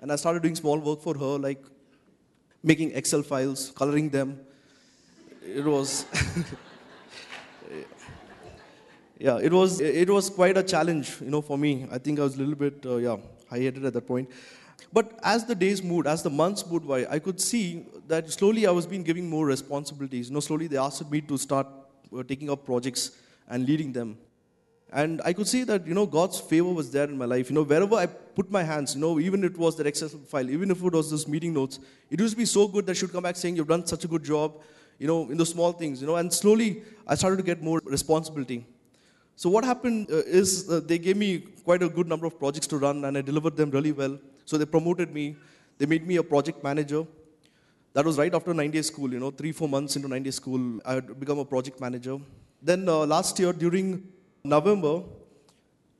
and 0.00 0.10
I 0.10 0.16
started 0.16 0.42
doing 0.42 0.56
small 0.56 0.78
work 0.78 1.00
for 1.00 1.16
her, 1.16 1.38
like 1.38 1.62
making 2.62 2.92
Excel 2.92 3.22
files, 3.22 3.70
coloring 3.70 4.08
them. 4.08 4.40
It 5.46 5.64
was, 5.64 6.06
yeah, 9.18 9.38
it 9.38 9.52
was 9.52 9.80
it 9.80 10.08
was 10.08 10.30
quite 10.30 10.56
a 10.56 10.62
challenge, 10.62 11.20
you 11.20 11.30
know, 11.30 11.42
for 11.42 11.58
me. 11.58 11.86
I 11.90 11.98
think 11.98 12.18
I 12.18 12.22
was 12.22 12.34
a 12.34 12.38
little 12.38 12.54
bit, 12.54 12.84
uh, 12.86 12.96
yeah, 12.96 13.16
high-headed 13.50 13.84
at 13.84 13.92
that 13.92 14.06
point. 14.06 14.30
But 14.92 15.18
as 15.22 15.44
the 15.44 15.54
days 15.54 15.82
moved, 15.82 16.06
as 16.06 16.22
the 16.22 16.30
months 16.30 16.66
moved 16.66 16.88
by, 16.88 17.06
I 17.06 17.18
could 17.18 17.40
see 17.40 17.84
that 18.08 18.30
slowly 18.30 18.66
I 18.66 18.70
was 18.70 18.86
being 18.86 19.02
given 19.02 19.28
more 19.28 19.44
responsibilities. 19.44 20.28
You 20.28 20.34
know, 20.34 20.40
slowly 20.40 20.66
they 20.66 20.78
asked 20.78 21.10
me 21.10 21.20
to 21.22 21.36
start 21.36 21.66
uh, 22.18 22.22
taking 22.22 22.50
up 22.50 22.64
projects 22.64 23.12
and 23.48 23.66
leading 23.66 23.92
them. 23.92 24.18
And 24.92 25.20
I 25.24 25.32
could 25.32 25.48
see 25.48 25.64
that, 25.64 25.86
you 25.86 25.94
know, 25.94 26.06
God's 26.06 26.38
favor 26.38 26.72
was 26.72 26.92
there 26.92 27.04
in 27.04 27.18
my 27.18 27.24
life. 27.24 27.50
You 27.50 27.56
know, 27.56 27.64
wherever 27.64 27.96
I 27.96 28.06
put 28.06 28.50
my 28.50 28.62
hands, 28.62 28.94
you 28.94 29.00
know, 29.00 29.18
even 29.18 29.42
it 29.42 29.56
was 29.58 29.76
that 29.76 29.86
Excel 29.88 30.08
file, 30.08 30.48
even 30.48 30.70
if 30.70 30.82
it 30.82 30.92
was 30.92 31.10
those 31.10 31.26
meeting 31.26 31.52
notes, 31.52 31.80
it 32.10 32.20
used 32.20 32.34
to 32.34 32.38
be 32.38 32.44
so 32.44 32.68
good 32.68 32.86
that 32.86 32.96
she 32.96 33.04
would 33.04 33.12
come 33.12 33.24
back 33.24 33.34
saying, 33.34 33.56
you've 33.56 33.66
done 33.66 33.84
such 33.84 34.04
a 34.04 34.08
good 34.08 34.22
job, 34.22 34.60
you 35.00 35.08
know, 35.08 35.28
in 35.30 35.36
the 35.36 35.46
small 35.46 35.72
things, 35.72 36.00
you 36.00 36.06
know, 36.06 36.16
and 36.16 36.32
slowly 36.32 36.82
I 37.08 37.16
started 37.16 37.38
to 37.38 37.42
get 37.42 37.60
more 37.60 37.80
responsibility. 37.84 38.64
So 39.36 39.50
what 39.50 39.64
happened 39.64 40.10
uh, 40.10 40.22
is 40.26 40.70
uh, 40.70 40.80
they 40.80 40.98
gave 40.98 41.16
me 41.16 41.38
quite 41.64 41.82
a 41.82 41.88
good 41.88 42.06
number 42.06 42.26
of 42.26 42.38
projects 42.38 42.68
to 42.68 42.78
run 42.78 43.04
and 43.04 43.18
I 43.18 43.20
delivered 43.20 43.56
them 43.56 43.70
really 43.70 43.90
well. 43.90 44.16
So 44.44 44.56
they 44.56 44.64
promoted 44.64 45.12
me. 45.12 45.36
They 45.78 45.86
made 45.86 46.06
me 46.06 46.16
a 46.16 46.22
project 46.22 46.62
manager. 46.62 47.04
That 47.94 48.04
was 48.04 48.18
right 48.18 48.34
after 48.34 48.52
nine 48.52 48.72
days 48.72 48.88
school, 48.88 49.12
you 49.12 49.20
know, 49.20 49.30
three, 49.30 49.52
four 49.52 49.68
months 49.68 49.94
into 49.94 50.08
nine 50.08 50.24
days 50.24 50.34
school, 50.34 50.80
I 50.84 50.94
had 50.94 51.20
become 51.20 51.38
a 51.38 51.44
project 51.44 51.80
manager. 51.80 52.18
Then 52.60 52.88
uh, 52.88 53.06
last 53.06 53.38
year 53.38 53.52
during 53.52 54.02
November, 54.42 55.02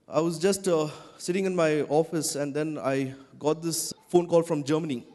I 0.09 0.21
was 0.21 0.41
just 0.41 0.67
uh, 0.67 0.89
sitting 1.19 1.45
in 1.45 1.55
my 1.55 1.83
office 1.83 2.35
and 2.35 2.53
then 2.53 2.79
I 2.79 3.15
got 3.39 3.63
this 3.63 3.95
phone 4.09 4.27
call 4.27 4.43
from 4.43 4.65
Germany. 4.65 5.07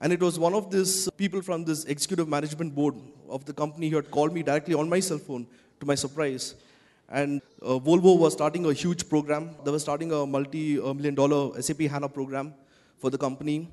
And 0.00 0.14
it 0.14 0.20
was 0.20 0.38
one 0.38 0.54
of 0.54 0.70
these 0.70 1.10
people 1.18 1.42
from 1.42 1.62
this 1.62 1.84
executive 1.84 2.26
management 2.26 2.74
board 2.74 2.94
of 3.28 3.44
the 3.44 3.52
company 3.52 3.90
who 3.90 3.96
had 3.96 4.10
called 4.10 4.32
me 4.32 4.42
directly 4.42 4.74
on 4.74 4.88
my 4.88 5.00
cell 5.00 5.18
phone 5.18 5.46
to 5.80 5.84
my 5.84 5.94
surprise. 5.94 6.54
And 7.10 7.42
uh, 7.60 7.78
Volvo 7.78 8.18
was 8.18 8.32
starting 8.32 8.64
a 8.64 8.72
huge 8.72 9.10
program. 9.10 9.50
They 9.62 9.70
were 9.70 9.78
starting 9.78 10.10
a 10.10 10.24
multi-million 10.24 11.14
dollar 11.14 11.60
SAP 11.60 11.80
HANA 11.80 12.08
program 12.08 12.54
for 12.96 13.10
the 13.10 13.18
company. 13.18 13.68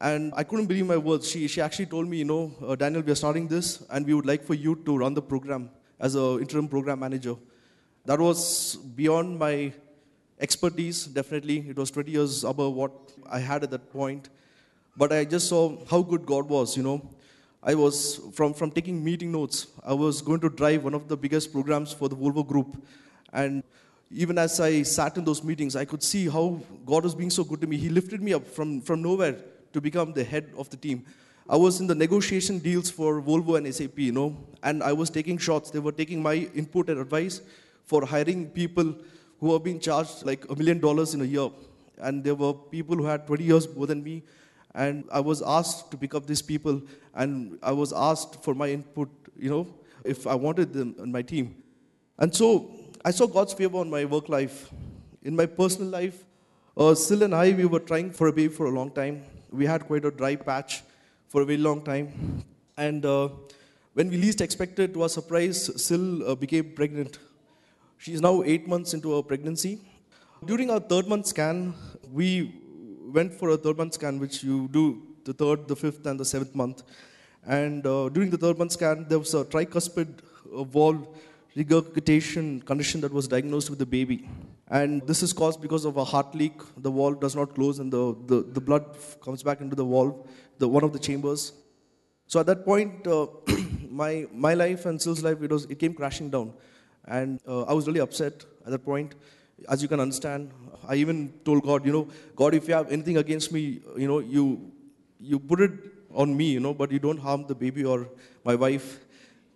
And 0.00 0.32
I 0.34 0.44
couldn't 0.44 0.64
believe 0.64 0.86
my 0.86 0.96
words. 0.96 1.28
She, 1.28 1.46
she 1.46 1.60
actually 1.60 1.84
told 1.86 2.08
me, 2.08 2.18
you 2.18 2.24
know, 2.24 2.54
uh, 2.66 2.74
Daniel, 2.74 3.02
we 3.02 3.12
are 3.12 3.16
starting 3.16 3.46
this, 3.46 3.84
and 3.90 4.06
we 4.06 4.14
would 4.14 4.24
like 4.24 4.42
for 4.42 4.54
you 4.54 4.76
to 4.86 4.96
run 4.96 5.12
the 5.12 5.20
program 5.20 5.68
as 5.98 6.14
an 6.14 6.40
interim 6.40 6.68
program 6.68 7.00
manager. 7.00 7.36
That 8.06 8.18
was 8.18 8.76
beyond 8.76 9.38
my 9.38 9.74
expertise, 10.40 11.04
definitely. 11.04 11.66
It 11.68 11.76
was 11.76 11.90
20 11.90 12.10
years 12.10 12.44
above 12.44 12.72
what 12.72 12.92
I 13.30 13.40
had 13.40 13.62
at 13.62 13.70
that 13.72 13.92
point. 13.92 14.30
But 14.96 15.12
I 15.12 15.26
just 15.26 15.48
saw 15.50 15.76
how 15.90 16.00
good 16.00 16.24
God 16.24 16.48
was, 16.48 16.78
you 16.78 16.82
know. 16.82 17.02
I 17.62 17.74
was, 17.74 18.22
from, 18.32 18.54
from 18.54 18.70
taking 18.70 19.04
meeting 19.04 19.30
notes, 19.30 19.66
I 19.84 19.92
was 19.92 20.22
going 20.22 20.40
to 20.40 20.48
drive 20.48 20.82
one 20.82 20.94
of 20.94 21.08
the 21.08 21.16
biggest 21.16 21.52
programs 21.52 21.92
for 21.92 22.08
the 22.08 22.16
Volvo 22.16 22.46
Group. 22.46 22.82
And 23.34 23.62
even 24.10 24.38
as 24.38 24.58
I 24.60 24.80
sat 24.82 25.18
in 25.18 25.24
those 25.26 25.44
meetings, 25.44 25.76
I 25.76 25.84
could 25.84 26.02
see 26.02 26.26
how 26.26 26.58
God 26.86 27.04
was 27.04 27.14
being 27.14 27.28
so 27.28 27.44
good 27.44 27.60
to 27.60 27.66
me. 27.66 27.76
He 27.76 27.90
lifted 27.90 28.22
me 28.22 28.32
up 28.32 28.46
from, 28.46 28.80
from 28.80 29.02
nowhere 29.02 29.36
to 29.72 29.80
become 29.80 30.12
the 30.12 30.24
head 30.24 30.52
of 30.56 30.70
the 30.70 30.76
team. 30.76 31.04
I 31.48 31.56
was 31.56 31.80
in 31.80 31.86
the 31.86 31.94
negotiation 31.94 32.58
deals 32.60 32.90
for 32.90 33.20
Volvo 33.20 33.56
and 33.56 33.74
SAP, 33.74 33.98
you 33.98 34.12
know, 34.12 34.36
and 34.62 34.82
I 34.82 34.92
was 34.92 35.10
taking 35.10 35.36
shots. 35.36 35.70
They 35.70 35.80
were 35.80 35.92
taking 35.92 36.22
my 36.22 36.34
input 36.54 36.88
and 36.88 37.00
advice 37.00 37.40
for 37.84 38.06
hiring 38.06 38.50
people 38.50 38.94
who 39.40 39.48
were 39.48 39.58
being 39.58 39.80
charged 39.80 40.24
like 40.24 40.48
a 40.48 40.54
million 40.54 40.78
dollars 40.78 41.14
in 41.14 41.22
a 41.22 41.24
year. 41.24 41.48
And 41.98 42.22
there 42.22 42.36
were 42.36 42.54
people 42.54 42.96
who 42.96 43.04
had 43.04 43.26
20 43.26 43.42
years 43.42 43.74
more 43.74 43.86
than 43.86 44.02
me. 44.04 44.22
And 44.74 45.04
I 45.10 45.18
was 45.18 45.42
asked 45.42 45.90
to 45.90 45.96
pick 45.96 46.14
up 46.14 46.26
these 46.26 46.40
people, 46.40 46.80
and 47.14 47.58
I 47.62 47.72
was 47.72 47.92
asked 47.92 48.44
for 48.44 48.54
my 48.54 48.68
input, 48.68 49.08
you 49.36 49.50
know, 49.50 49.66
if 50.04 50.26
I 50.26 50.36
wanted 50.36 50.72
them 50.72 50.94
on 51.00 51.10
my 51.10 51.22
team. 51.22 51.56
And 52.16 52.32
so 52.32 52.70
I 53.04 53.10
saw 53.10 53.26
God's 53.26 53.54
favor 53.54 53.78
on 53.78 53.90
my 53.90 54.04
work 54.04 54.28
life. 54.28 54.70
In 55.22 55.34
my 55.34 55.46
personal 55.46 55.88
life, 55.88 56.24
uh, 56.76 56.94
Sil 56.94 57.24
and 57.24 57.34
I, 57.34 57.52
we 57.52 57.64
were 57.64 57.80
trying 57.80 58.12
for 58.12 58.28
a 58.28 58.32
baby 58.32 58.54
for 58.54 58.66
a 58.66 58.70
long 58.70 58.90
time. 58.90 59.24
We 59.52 59.66
had 59.66 59.86
quite 59.86 60.04
a 60.04 60.10
dry 60.10 60.36
patch 60.36 60.82
for 61.28 61.42
a 61.42 61.44
very 61.44 61.58
long 61.58 61.82
time. 61.82 62.44
And 62.76 63.04
uh, 63.04 63.28
when 63.94 64.08
we 64.08 64.16
least 64.16 64.40
expected, 64.40 64.94
to 64.94 65.02
our 65.02 65.08
surprise, 65.08 65.70
Sil 65.84 66.22
uh, 66.22 66.34
became 66.34 66.72
pregnant. 66.72 67.18
She 67.98 68.12
is 68.12 68.20
now 68.20 68.42
eight 68.44 68.68
months 68.68 68.94
into 68.94 69.14
her 69.16 69.22
pregnancy. 69.22 69.80
During 70.44 70.70
our 70.70 70.80
third 70.80 71.08
month 71.08 71.26
scan, 71.26 71.74
we 72.12 72.54
went 73.12 73.34
for 73.34 73.50
a 73.50 73.56
third 73.56 73.76
month 73.76 73.94
scan, 73.94 74.18
which 74.20 74.42
you 74.42 74.68
do 74.68 75.02
the 75.24 75.32
third, 75.32 75.66
the 75.68 75.76
fifth, 75.76 76.06
and 76.06 76.18
the 76.18 76.24
seventh 76.24 76.54
month. 76.54 76.82
And 77.46 77.86
uh, 77.86 78.08
during 78.08 78.30
the 78.30 78.38
third 78.38 78.58
month 78.58 78.72
scan, 78.72 79.06
there 79.08 79.18
was 79.18 79.34
a 79.34 79.44
tricuspid 79.44 80.20
uh, 80.54 80.62
valve 80.64 81.06
regurgitation 81.56 82.60
condition 82.62 83.00
that 83.00 83.12
was 83.12 83.26
diagnosed 83.26 83.70
with 83.70 83.78
the 83.78 83.86
baby. 83.86 84.28
And 84.70 85.04
this 85.06 85.22
is 85.22 85.32
caused 85.32 85.60
because 85.60 85.84
of 85.84 85.96
a 85.96 86.04
heart 86.04 86.34
leak. 86.34 86.52
The 86.76 86.90
valve 86.90 87.20
does 87.20 87.34
not 87.34 87.54
close, 87.56 87.80
and 87.80 87.92
the, 87.92 88.16
the, 88.26 88.42
the 88.42 88.60
blood 88.60 88.96
comes 89.20 89.42
back 89.42 89.60
into 89.60 89.74
the 89.74 89.84
valve, 89.84 90.28
the, 90.58 90.68
one 90.68 90.84
of 90.84 90.92
the 90.92 90.98
chambers. 90.98 91.52
So 92.28 92.38
at 92.38 92.46
that 92.46 92.64
point, 92.64 93.04
uh, 93.08 93.26
my, 93.90 94.28
my 94.32 94.54
life 94.54 94.86
and 94.86 95.02
Sil's 95.02 95.24
life, 95.24 95.42
it, 95.42 95.50
was, 95.50 95.64
it 95.64 95.80
came 95.80 95.92
crashing 95.92 96.30
down. 96.30 96.52
And 97.06 97.40
uh, 97.48 97.62
I 97.62 97.72
was 97.72 97.88
really 97.88 97.98
upset 97.98 98.44
at 98.64 98.70
that 98.70 98.84
point. 98.84 99.16
As 99.68 99.82
you 99.82 99.88
can 99.88 99.98
understand, 99.98 100.52
I 100.86 100.94
even 100.94 101.32
told 101.44 101.64
God, 101.64 101.84
you 101.84 101.92
know, 101.92 102.08
God, 102.36 102.54
if 102.54 102.68
you 102.68 102.74
have 102.74 102.92
anything 102.92 103.16
against 103.16 103.50
me, 103.50 103.80
you 103.96 104.06
know, 104.06 104.20
you, 104.20 104.70
you 105.18 105.40
put 105.40 105.60
it 105.60 105.72
on 106.14 106.36
me, 106.36 106.52
you 106.52 106.60
know, 106.60 106.72
but 106.72 106.92
you 106.92 107.00
don't 107.00 107.18
harm 107.18 107.46
the 107.48 107.54
baby 107.54 107.84
or 107.84 108.08
my 108.44 108.54
wife. 108.54 109.00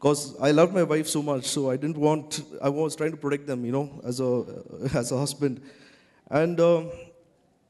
Because 0.04 0.37
I 0.38 0.50
loved 0.50 0.75
my 0.75 0.82
wife 0.82 1.08
so 1.08 1.23
much, 1.23 1.46
so 1.46 1.70
I 1.70 1.78
didn't 1.78 1.96
want, 1.96 2.42
I 2.61 2.68
was 2.68 2.94
trying 2.94 3.12
to 3.12 3.16
protect 3.16 3.46
them, 3.46 3.64
you 3.64 3.73
know, 3.73 4.02
as 4.04 4.20
a, 4.20 4.44
as 4.94 5.12
a 5.12 5.16
husband. 5.16 5.62
And 6.30 6.61
uh, 6.61 6.82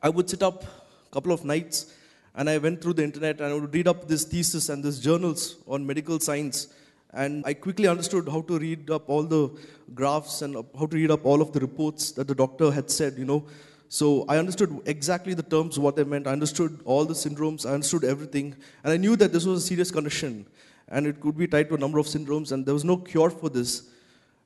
I 0.02 0.08
would 0.08 0.28
sit 0.28 0.42
up 0.42 0.64
a 0.64 1.14
couple 1.14 1.30
of 1.30 1.44
nights 1.44 1.94
and 2.34 2.50
I 2.50 2.58
went 2.58 2.82
through 2.82 2.94
the 2.94 3.04
internet 3.04 3.40
and 3.40 3.52
I 3.52 3.54
would 3.54 3.72
read 3.72 3.86
up 3.86 4.08
this 4.08 4.24
thesis 4.24 4.68
and 4.68 4.82
this 4.82 4.98
journals 4.98 5.58
on 5.68 5.86
medical 5.86 6.18
science. 6.18 6.74
And 7.12 7.44
I 7.46 7.54
quickly 7.54 7.86
understood 7.86 8.28
how 8.28 8.40
to 8.40 8.58
read 8.58 8.90
up 8.90 9.08
all 9.08 9.22
the 9.22 9.56
graphs 9.94 10.42
and 10.42 10.56
how 10.76 10.86
to 10.86 10.96
read 10.96 11.12
up 11.12 11.24
all 11.24 11.40
of 11.40 11.52
the 11.52 11.60
reports 11.60 12.10
that 12.12 12.26
the 12.26 12.34
doctor 12.34 12.72
had 12.72 12.90
said, 12.90 13.14
you 13.16 13.26
know. 13.26 13.46
So 13.88 14.24
I 14.28 14.38
understood 14.38 14.76
exactly 14.86 15.34
the 15.34 15.44
terms, 15.44 15.78
what 15.78 15.94
they 15.94 16.02
meant. 16.02 16.26
I 16.26 16.32
understood 16.32 16.80
all 16.84 17.04
the 17.04 17.14
syndromes. 17.14 17.64
I 17.64 17.74
understood 17.74 18.02
everything. 18.02 18.56
And 18.82 18.92
I 18.92 18.96
knew 18.96 19.14
that 19.14 19.32
this 19.32 19.44
was 19.44 19.62
a 19.62 19.66
serious 19.68 19.92
condition. 19.92 20.46
And 20.88 21.06
it 21.06 21.20
could 21.20 21.36
be 21.36 21.46
tied 21.46 21.68
to 21.70 21.74
a 21.74 21.78
number 21.78 21.98
of 21.98 22.06
syndromes. 22.06 22.52
And 22.52 22.64
there 22.64 22.74
was 22.74 22.84
no 22.84 22.96
cure 22.96 23.30
for 23.30 23.48
this. 23.48 23.90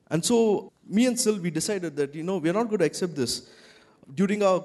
And 0.09 0.23
so 0.23 0.71
me 0.87 1.05
and 1.05 1.19
Sil, 1.19 1.37
we 1.37 1.51
decided 1.51 1.95
that, 1.97 2.15
you 2.15 2.23
know, 2.23 2.37
we're 2.37 2.53
not 2.53 2.67
going 2.67 2.79
to 2.79 2.85
accept 2.85 3.15
this. 3.15 3.49
During 4.15 4.41
our 4.41 4.63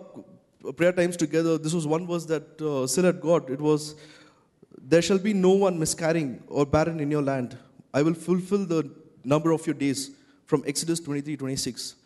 prayer 0.77 0.93
times 0.93 1.17
together, 1.17 1.59
this 1.59 1.75
was 1.75 1.87
one 1.87 2.07
verse 2.07 2.25
that 2.27 2.61
uh, 2.61 2.87
Sil 2.89 3.05
had 3.05 3.21
got. 3.21 3.51
It 3.51 3.61
was, 3.61 3.95
there 4.81 5.03
shall 5.03 5.19
be 5.19 5.35
no 5.35 5.51
one 5.51 5.79
miscarrying 5.79 6.43
or 6.49 6.65
barren 6.65 7.01
in 7.01 7.11
your 7.11 7.23
land. 7.23 7.59
I 7.93 8.03
will 8.03 8.15
fulfill 8.15 8.65
the 8.65 8.91
number 9.25 9.53
of 9.53 9.67
your 9.67 9.75
days 9.75 10.11
from 10.47 10.65
Exodus 10.67 11.01
23 11.01 11.37
26. 11.37 11.97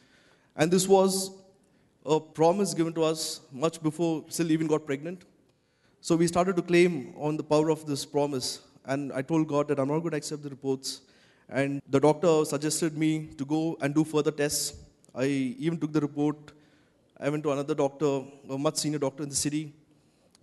And 0.57 0.71
this 0.71 0.89
was 0.89 1.31
a 2.05 2.19
promise 2.19 2.75
given 2.75 2.93
to 2.95 3.05
us 3.05 3.41
much 3.53 3.83
before 3.83 4.25
Sil 4.27 4.51
even 4.51 4.67
got 4.67 4.87
pregnant. 4.87 5.25
So 6.01 6.17
we 6.17 6.27
started 6.27 6.57
to 6.57 6.63
claim 6.63 7.15
on 7.17 7.37
the 7.37 7.43
power 7.43 7.71
of 7.71 7.87
this 7.87 8.05
promise. 8.05 8.61
And 8.89 9.13
I 9.13 9.23
told 9.31 9.47
God 9.47 9.69
that 9.69 9.79
I'm 9.79 9.89
not 9.89 10.01
going 10.01 10.13
to 10.17 10.17
accept 10.17 10.43
the 10.43 10.49
reports. 10.49 11.03
And 11.49 11.81
the 11.89 12.01
doctor 12.01 12.45
suggested 12.45 12.97
me 12.97 13.11
to 13.39 13.45
go 13.45 13.77
and 13.83 13.95
do 13.95 14.03
further 14.03 14.31
tests. 14.31 14.75
I 15.15 15.27
even 15.67 15.79
took 15.79 15.93
the 15.93 16.01
report. 16.01 16.37
I 17.21 17.29
went 17.29 17.43
to 17.45 17.53
another 17.53 17.75
doctor, 17.75 18.23
a 18.49 18.59
much 18.67 18.77
senior 18.77 18.99
doctor 18.99 19.23
in 19.25 19.29
the 19.29 19.35
city, 19.35 19.73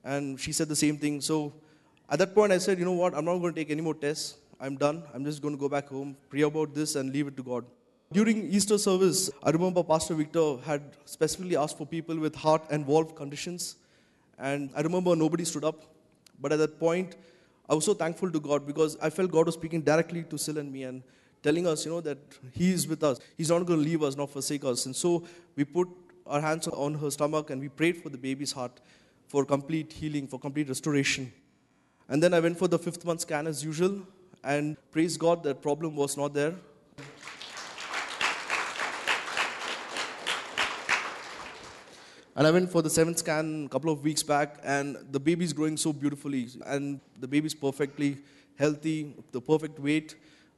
and 0.03 0.39
she 0.39 0.51
said 0.51 0.67
the 0.67 0.75
same 0.75 0.97
thing. 0.97 1.21
So 1.21 1.53
at 2.09 2.19
that 2.19 2.35
point, 2.35 2.51
I 2.51 2.57
said, 2.57 2.77
you 2.79 2.85
know 2.85 2.99
what, 3.03 3.15
I'm 3.15 3.25
not 3.25 3.37
going 3.37 3.53
to 3.53 3.59
take 3.59 3.71
any 3.71 3.81
more 3.81 3.93
tests. 3.93 4.35
I'm 4.59 4.75
done. 4.75 5.03
I'm 5.13 5.23
just 5.23 5.41
going 5.41 5.53
to 5.55 5.59
go 5.59 5.69
back 5.69 5.87
home, 5.87 6.17
pray 6.29 6.41
about 6.41 6.73
this, 6.73 6.95
and 6.95 7.13
leave 7.13 7.27
it 7.27 7.37
to 7.37 7.43
God. 7.43 7.65
During 8.11 8.51
Easter 8.51 8.77
service, 8.77 9.29
I 9.41 9.51
remember 9.51 9.83
Pastor 9.83 10.15
Victor 10.15 10.57
had 10.65 10.81
specifically 11.05 11.55
asked 11.55 11.77
for 11.77 11.87
people 11.87 12.17
with 12.19 12.35
heart 12.35 12.63
and 12.69 12.85
valve 12.85 13.15
conditions. 13.15 13.77
And 14.37 14.69
I 14.75 14.81
remember 14.81 15.15
nobody 15.15 15.45
stood 15.45 15.63
up. 15.63 15.81
But 16.41 16.51
at 16.51 16.59
that 16.59 16.79
point, 16.79 17.15
I 17.69 17.73
was 17.73 17.85
so 17.85 17.93
thankful 17.93 18.31
to 18.31 18.39
God 18.39 18.65
because 18.65 18.97
I 19.01 19.09
felt 19.09 19.31
God 19.31 19.47
was 19.47 19.55
speaking 19.55 19.81
directly 19.81 20.23
to 20.23 20.37
Sil 20.37 20.57
and 20.57 20.71
me 20.71 20.83
and 20.83 21.01
telling 21.41 21.67
us, 21.67 21.85
you 21.85 21.91
know, 21.91 22.01
that 22.01 22.17
He 22.51 22.71
is 22.71 22.87
with 22.87 23.03
us. 23.03 23.19
He's 23.37 23.49
not 23.49 23.65
going 23.65 23.79
to 23.79 23.85
leave 23.85 24.03
us, 24.03 24.15
not 24.15 24.29
forsake 24.29 24.63
us. 24.65 24.85
And 24.85 24.95
so 24.95 25.23
we 25.55 25.63
put 25.63 25.87
our 26.27 26.41
hands 26.41 26.67
on 26.67 26.95
her 26.95 27.11
stomach 27.11 27.49
and 27.49 27.61
we 27.61 27.69
prayed 27.69 27.97
for 28.01 28.09
the 28.09 28.17
baby's 28.17 28.51
heart 28.51 28.79
for 29.27 29.45
complete 29.45 29.91
healing, 29.93 30.27
for 30.27 30.39
complete 30.39 30.67
restoration. 30.67 31.31
And 32.07 32.21
then 32.21 32.33
I 32.33 32.39
went 32.39 32.57
for 32.57 32.67
the 32.67 32.77
fifth 32.77 33.03
month 33.05 33.21
scan 33.21 33.47
as 33.47 33.63
usual. 33.63 34.01
And 34.43 34.77
praise 34.91 35.17
God, 35.17 35.43
that 35.43 35.61
problem 35.61 35.95
was 35.95 36.17
not 36.17 36.33
there. 36.33 36.53
And 42.35 42.45
I 42.45 42.51
went 42.51 42.69
for 42.69 42.81
the 42.81 42.89
seventh 42.89 43.19
scan 43.19 43.65
a 43.65 43.69
couple 43.69 43.91
of 43.91 44.03
weeks 44.03 44.21
back, 44.21 44.59
and 44.63 44.97
the 45.11 45.19
baby's 45.19 45.53
growing 45.53 45.77
so 45.77 45.93
beautifully. 45.93 46.49
And 46.65 46.99
the 47.19 47.27
baby's 47.27 47.53
perfectly 47.53 48.17
healthy, 48.57 49.15
the 49.31 49.39
perfect 49.39 49.79
weight. 49.79 50.15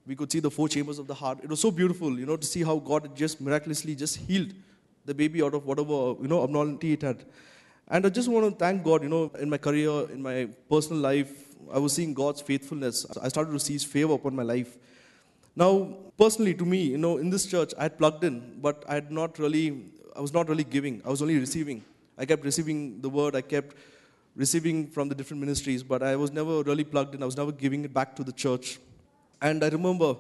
We 0.08 0.16
could 0.16 0.32
see 0.32 0.40
the 0.40 0.50
four 0.50 0.70
chambers 0.70 0.98
of 0.98 1.08
the 1.08 1.14
heart. 1.14 1.40
It 1.44 1.50
was 1.50 1.60
so 1.60 1.70
beautiful, 1.70 2.18
you 2.18 2.26
know, 2.26 2.38
to 2.38 2.48
see 2.48 2.64
how 2.64 2.78
God 2.78 3.16
just 3.16 3.40
miraculously 3.42 3.94
just 3.94 4.16
healed 4.18 4.54
the 5.06 5.14
baby 5.14 5.44
out 5.44 5.54
of 5.54 5.66
whatever, 5.66 6.16
you 6.22 6.28
know, 6.28 6.44
abnormality 6.44 6.94
it 6.94 7.02
had. 7.02 7.26
And 7.88 8.06
I 8.06 8.10
just 8.10 8.28
want 8.28 8.50
to 8.50 8.58
thank 8.58 8.84
God, 8.84 9.04
you 9.04 9.10
know, 9.10 9.32
in 9.40 9.50
my 9.50 9.58
career, 9.58 10.10
in 10.12 10.22
my 10.22 10.50
personal 10.70 11.02
life, 11.02 11.32
I 11.72 11.80
was 11.80 11.94
seeing 11.94 12.14
God's 12.14 12.42
faithfulness. 12.42 13.06
I 13.22 13.28
started 13.28 13.52
to 13.52 13.60
see 13.60 13.74
His 13.74 13.84
favor 13.84 14.14
upon 14.14 14.36
my 14.36 14.44
life. 14.44 14.78
Now, 15.56 15.96
personally, 16.18 16.54
to 16.56 16.66
me, 16.66 16.84
you 16.84 16.98
know, 16.98 17.18
in 17.18 17.30
this 17.30 17.46
church, 17.46 17.74
I 17.78 17.84
had 17.84 17.98
plugged 17.98 18.24
in, 18.24 18.60
but 18.62 18.84
I 18.88 18.96
had 18.96 19.12
not 19.12 19.40
really, 19.40 19.86
I 20.18 20.22
was 20.22 20.34
not 20.34 20.50
really 20.50 20.64
giving. 20.64 21.02
I 21.06 21.10
was 21.10 21.22
only 21.22 21.38
receiving. 21.38 21.84
I 22.18 22.26
kept 22.26 22.44
receiving 22.44 23.00
the 23.02 23.10
word. 23.10 23.36
I 23.36 23.42
kept 23.42 23.76
receiving 24.36 24.88
from 24.88 25.10
the 25.10 25.16
different 25.16 25.40
ministries, 25.42 25.84
but 25.84 26.02
I 26.02 26.16
was 26.16 26.32
never 26.32 26.64
really 26.64 26.84
plugged 26.84 27.14
in. 27.14 27.22
I 27.22 27.26
was 27.28 27.38
never 27.38 27.52
giving 27.52 27.86
it 27.86 27.94
back 27.94 28.16
to 28.16 28.24
the 28.24 28.32
church. 28.32 28.80
And 29.42 29.64
I 29.64 29.70
remember 29.70 30.16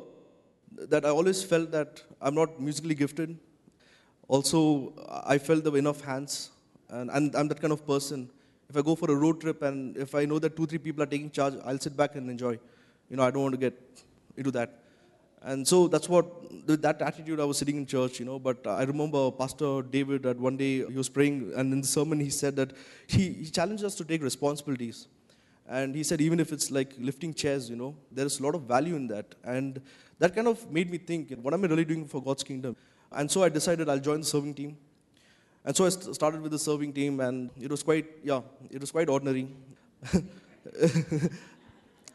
that 0.78 1.04
I 1.04 1.10
always 1.10 1.44
felt 1.44 1.72
that 1.72 2.04
I'm 2.22 2.36
not 2.36 2.62
musically 2.62 2.94
gifted. 2.94 3.38
Also, 4.28 4.94
I 5.26 5.40
felt 5.40 5.64
there 5.64 5.72
were 5.72 5.80
enough 5.80 6.02
hands, 6.02 6.52
and, 6.90 7.10
and 7.10 7.36
I'm 7.36 7.48
that 7.48 7.60
kind 7.60 7.74
of 7.74 7.88
person. 7.88 8.30
If 8.70 8.78
I 8.78 8.82
go 8.82 8.96
for 8.96 9.10
a 9.10 9.16
road 9.16 9.42
trip 9.42 9.62
and 9.64 9.98
if 9.98 10.14
I 10.14 10.26
know 10.26 10.40
that 10.40 10.56
two, 10.56 10.68
three 10.68 10.78
people 10.78 11.02
are 11.02 11.08
taking 11.08 11.32
charge, 11.32 11.56
I'll 11.66 11.80
sit 11.80 11.98
back 11.98 12.16
and 12.16 12.30
enjoy. 12.30 12.60
You 13.10 13.18
know, 13.18 13.24
I 13.24 13.32
don't 13.32 13.42
want 13.42 13.54
to 13.54 13.60
get 13.60 13.82
into 14.36 14.52
that. 14.52 14.84
And 15.50 15.66
so 15.66 15.88
that's 15.88 16.10
what, 16.10 16.26
with 16.68 16.82
that 16.82 17.02
attitude, 17.02 17.40
I 17.40 17.46
was 17.46 17.58
sitting 17.58 17.78
in 17.78 17.86
church, 17.86 18.20
you 18.20 18.26
know. 18.26 18.38
But 18.38 18.68
I 18.68 18.84
remember 18.84 19.32
Pastor 19.32 19.82
David 19.82 20.24
that 20.24 20.38
one 20.38 20.58
day 20.58 20.86
he 20.86 20.98
was 21.04 21.08
praying, 21.08 21.54
and 21.56 21.72
in 21.72 21.80
the 21.80 21.88
sermon 21.88 22.20
he 22.20 22.30
said 22.30 22.58
that 22.58 22.74
he, 23.08 23.32
he 23.32 23.50
challenged 23.50 23.86
us 23.86 23.96
to 23.96 24.04
take 24.04 24.22
responsibilities. 24.22 25.08
And 25.70 25.96
he 25.96 26.04
said, 26.04 26.20
even 26.20 26.42
if 26.42 26.52
it's 26.52 26.70
like 26.70 26.92
lifting 27.00 27.34
chairs, 27.34 27.70
you 27.70 27.78
know, 27.78 27.96
there 28.12 28.26
is 28.26 28.42
a 28.42 28.44
lot 28.44 28.56
of 28.56 28.64
value 28.64 28.96
in 28.96 29.08
that. 29.08 29.36
And 29.46 29.80
that 30.20 30.36
kind 30.36 30.50
of 30.50 30.70
made 30.70 30.92
me 30.92 30.98
think, 30.98 31.34
what 31.42 31.54
am 31.54 31.64
I 31.64 31.68
really 31.68 31.86
doing 31.86 32.06
for 32.06 32.22
God's 32.22 32.44
kingdom? 32.44 32.76
And 33.10 33.32
so 33.32 33.44
I 33.44 33.50
decided 33.50 33.88
I'll 33.88 34.00
join 34.00 34.20
the 34.20 34.26
serving 34.26 34.54
team. 34.54 34.76
And 35.64 35.74
so 35.74 35.86
I 35.86 35.90
st- 35.90 36.14
started 36.14 36.42
with 36.42 36.52
the 36.52 36.60
serving 36.60 36.92
team, 36.92 37.22
and 37.22 37.50
it 37.58 37.72
was 37.72 37.84
quite, 37.84 38.06
yeah, 38.22 38.42
it 38.70 38.82
was 38.82 38.92
quite 38.92 39.08
ordinary. 39.08 39.48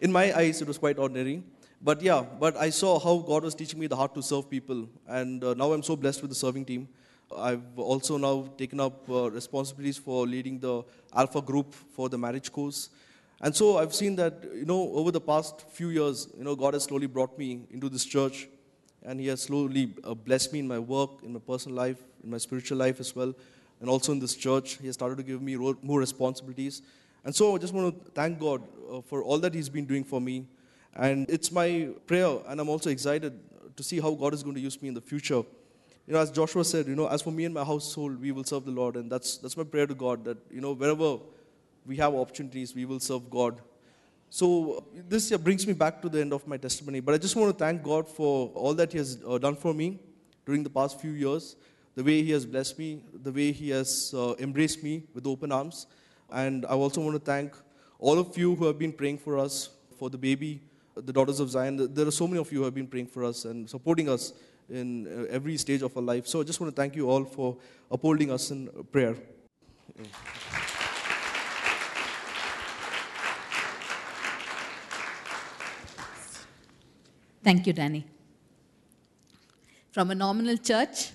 In 0.02 0.12
my 0.12 0.36
eyes, 0.36 0.60
it 0.60 0.68
was 0.68 0.76
quite 0.76 0.98
ordinary. 0.98 1.42
But 1.84 2.00
yeah, 2.00 2.22
but 2.38 2.56
I 2.56 2.70
saw 2.70 3.00
how 3.00 3.18
God 3.18 3.42
was 3.42 3.56
teaching 3.56 3.80
me 3.80 3.88
the 3.88 3.96
heart 3.96 4.14
to 4.14 4.22
serve 4.22 4.48
people. 4.48 4.88
And 5.08 5.42
uh, 5.42 5.54
now 5.54 5.72
I'm 5.72 5.82
so 5.82 5.96
blessed 5.96 6.22
with 6.22 6.30
the 6.30 6.36
serving 6.36 6.64
team. 6.64 6.88
I've 7.36 7.76
also 7.76 8.18
now 8.18 8.48
taken 8.56 8.78
up 8.78 9.08
uh, 9.10 9.30
responsibilities 9.30 9.98
for 9.98 10.24
leading 10.24 10.60
the 10.60 10.84
Alpha 11.12 11.40
group 11.40 11.74
for 11.74 12.08
the 12.08 12.16
marriage 12.16 12.52
course. 12.52 12.90
And 13.40 13.56
so 13.56 13.78
I've 13.78 13.92
seen 13.92 14.14
that, 14.16 14.44
you 14.54 14.64
know, 14.64 14.92
over 14.92 15.10
the 15.10 15.20
past 15.20 15.68
few 15.70 15.88
years, 15.88 16.28
you 16.38 16.44
know, 16.44 16.54
God 16.54 16.74
has 16.74 16.84
slowly 16.84 17.06
brought 17.06 17.36
me 17.36 17.62
into 17.72 17.88
this 17.88 18.04
church. 18.04 18.48
And 19.02 19.18
He 19.18 19.26
has 19.26 19.42
slowly 19.42 19.94
uh, 20.04 20.14
blessed 20.14 20.52
me 20.52 20.60
in 20.60 20.68
my 20.68 20.78
work, 20.78 21.10
in 21.24 21.32
my 21.32 21.40
personal 21.40 21.76
life, 21.76 21.98
in 22.22 22.30
my 22.30 22.38
spiritual 22.38 22.78
life 22.78 23.00
as 23.00 23.16
well. 23.16 23.34
And 23.80 23.90
also 23.90 24.12
in 24.12 24.20
this 24.20 24.36
church, 24.36 24.78
He 24.78 24.86
has 24.86 24.94
started 24.94 25.16
to 25.16 25.24
give 25.24 25.42
me 25.42 25.56
more 25.56 25.98
responsibilities. 25.98 26.82
And 27.24 27.34
so 27.34 27.56
I 27.56 27.58
just 27.58 27.74
want 27.74 28.04
to 28.04 28.10
thank 28.12 28.38
God 28.38 28.62
uh, 28.88 29.00
for 29.00 29.24
all 29.24 29.38
that 29.40 29.52
He's 29.52 29.68
been 29.68 29.86
doing 29.86 30.04
for 30.04 30.20
me. 30.20 30.46
And 30.94 31.28
it's 31.30 31.50
my 31.50 31.88
prayer, 32.06 32.38
and 32.48 32.60
I'm 32.60 32.68
also 32.68 32.90
excited 32.90 33.38
to 33.76 33.82
see 33.82 34.00
how 34.00 34.10
God 34.12 34.34
is 34.34 34.42
going 34.42 34.54
to 34.56 34.60
use 34.60 34.80
me 34.82 34.88
in 34.88 34.94
the 34.94 35.00
future. 35.00 35.42
You 36.06 36.14
know, 36.14 36.18
as 36.18 36.30
Joshua 36.30 36.64
said, 36.64 36.86
you 36.86 36.96
know, 36.96 37.06
as 37.08 37.22
for 37.22 37.30
me 37.30 37.44
and 37.44 37.54
my 37.54 37.64
household, 37.64 38.20
we 38.20 38.32
will 38.32 38.44
serve 38.44 38.64
the 38.64 38.72
Lord. 38.72 38.96
And 38.96 39.10
that's, 39.10 39.38
that's 39.38 39.56
my 39.56 39.64
prayer 39.64 39.86
to 39.86 39.94
God 39.94 40.24
that, 40.24 40.36
you 40.50 40.60
know, 40.60 40.72
wherever 40.72 41.18
we 41.86 41.96
have 41.96 42.14
opportunities, 42.14 42.74
we 42.74 42.84
will 42.84 43.00
serve 43.00 43.30
God. 43.30 43.60
So 44.28 44.84
this 45.08 45.30
brings 45.36 45.66
me 45.66 45.72
back 45.72 46.02
to 46.02 46.08
the 46.08 46.20
end 46.20 46.32
of 46.32 46.46
my 46.46 46.56
testimony. 46.56 47.00
But 47.00 47.14
I 47.14 47.18
just 47.18 47.36
want 47.36 47.52
to 47.52 47.64
thank 47.64 47.82
God 47.82 48.08
for 48.08 48.48
all 48.54 48.74
that 48.74 48.92
He 48.92 48.98
has 48.98 49.18
uh, 49.26 49.38
done 49.38 49.56
for 49.56 49.72
me 49.72 50.00
during 50.44 50.62
the 50.62 50.70
past 50.70 51.00
few 51.00 51.12
years, 51.12 51.56
the 51.94 52.02
way 52.02 52.22
He 52.22 52.32
has 52.32 52.44
blessed 52.44 52.78
me, 52.78 53.02
the 53.22 53.30
way 53.30 53.52
He 53.52 53.70
has 53.70 54.12
uh, 54.16 54.34
embraced 54.38 54.82
me 54.82 55.04
with 55.14 55.26
open 55.26 55.52
arms. 55.52 55.86
And 56.30 56.66
I 56.66 56.70
also 56.70 57.00
want 57.00 57.14
to 57.14 57.24
thank 57.24 57.54
all 57.98 58.18
of 58.18 58.36
you 58.36 58.54
who 58.54 58.66
have 58.66 58.78
been 58.78 58.92
praying 58.92 59.18
for 59.18 59.38
us, 59.38 59.70
for 59.98 60.10
the 60.10 60.18
baby, 60.18 60.62
the 60.94 61.12
daughters 61.12 61.40
of 61.40 61.50
Zion. 61.50 61.92
There 61.94 62.06
are 62.06 62.10
so 62.10 62.26
many 62.26 62.38
of 62.38 62.50
you 62.52 62.58
who 62.58 62.64
have 62.64 62.74
been 62.74 62.86
praying 62.86 63.06
for 63.06 63.24
us 63.24 63.44
and 63.44 63.68
supporting 63.68 64.08
us 64.08 64.32
in 64.70 65.06
uh, 65.06 65.26
every 65.30 65.56
stage 65.56 65.82
of 65.82 65.96
our 65.96 66.02
life. 66.02 66.26
So 66.26 66.40
I 66.40 66.44
just 66.44 66.60
want 66.60 66.74
to 66.74 66.80
thank 66.80 66.96
you 66.96 67.08
all 67.10 67.24
for 67.24 67.56
upholding 67.90 68.30
us 68.30 68.50
in 68.50 68.68
prayer. 68.90 69.16
Thank 77.42 77.66
you, 77.66 77.72
Danny. 77.72 78.06
From 79.90 80.10
a 80.10 80.14
nominal 80.14 80.56
church 80.56 81.10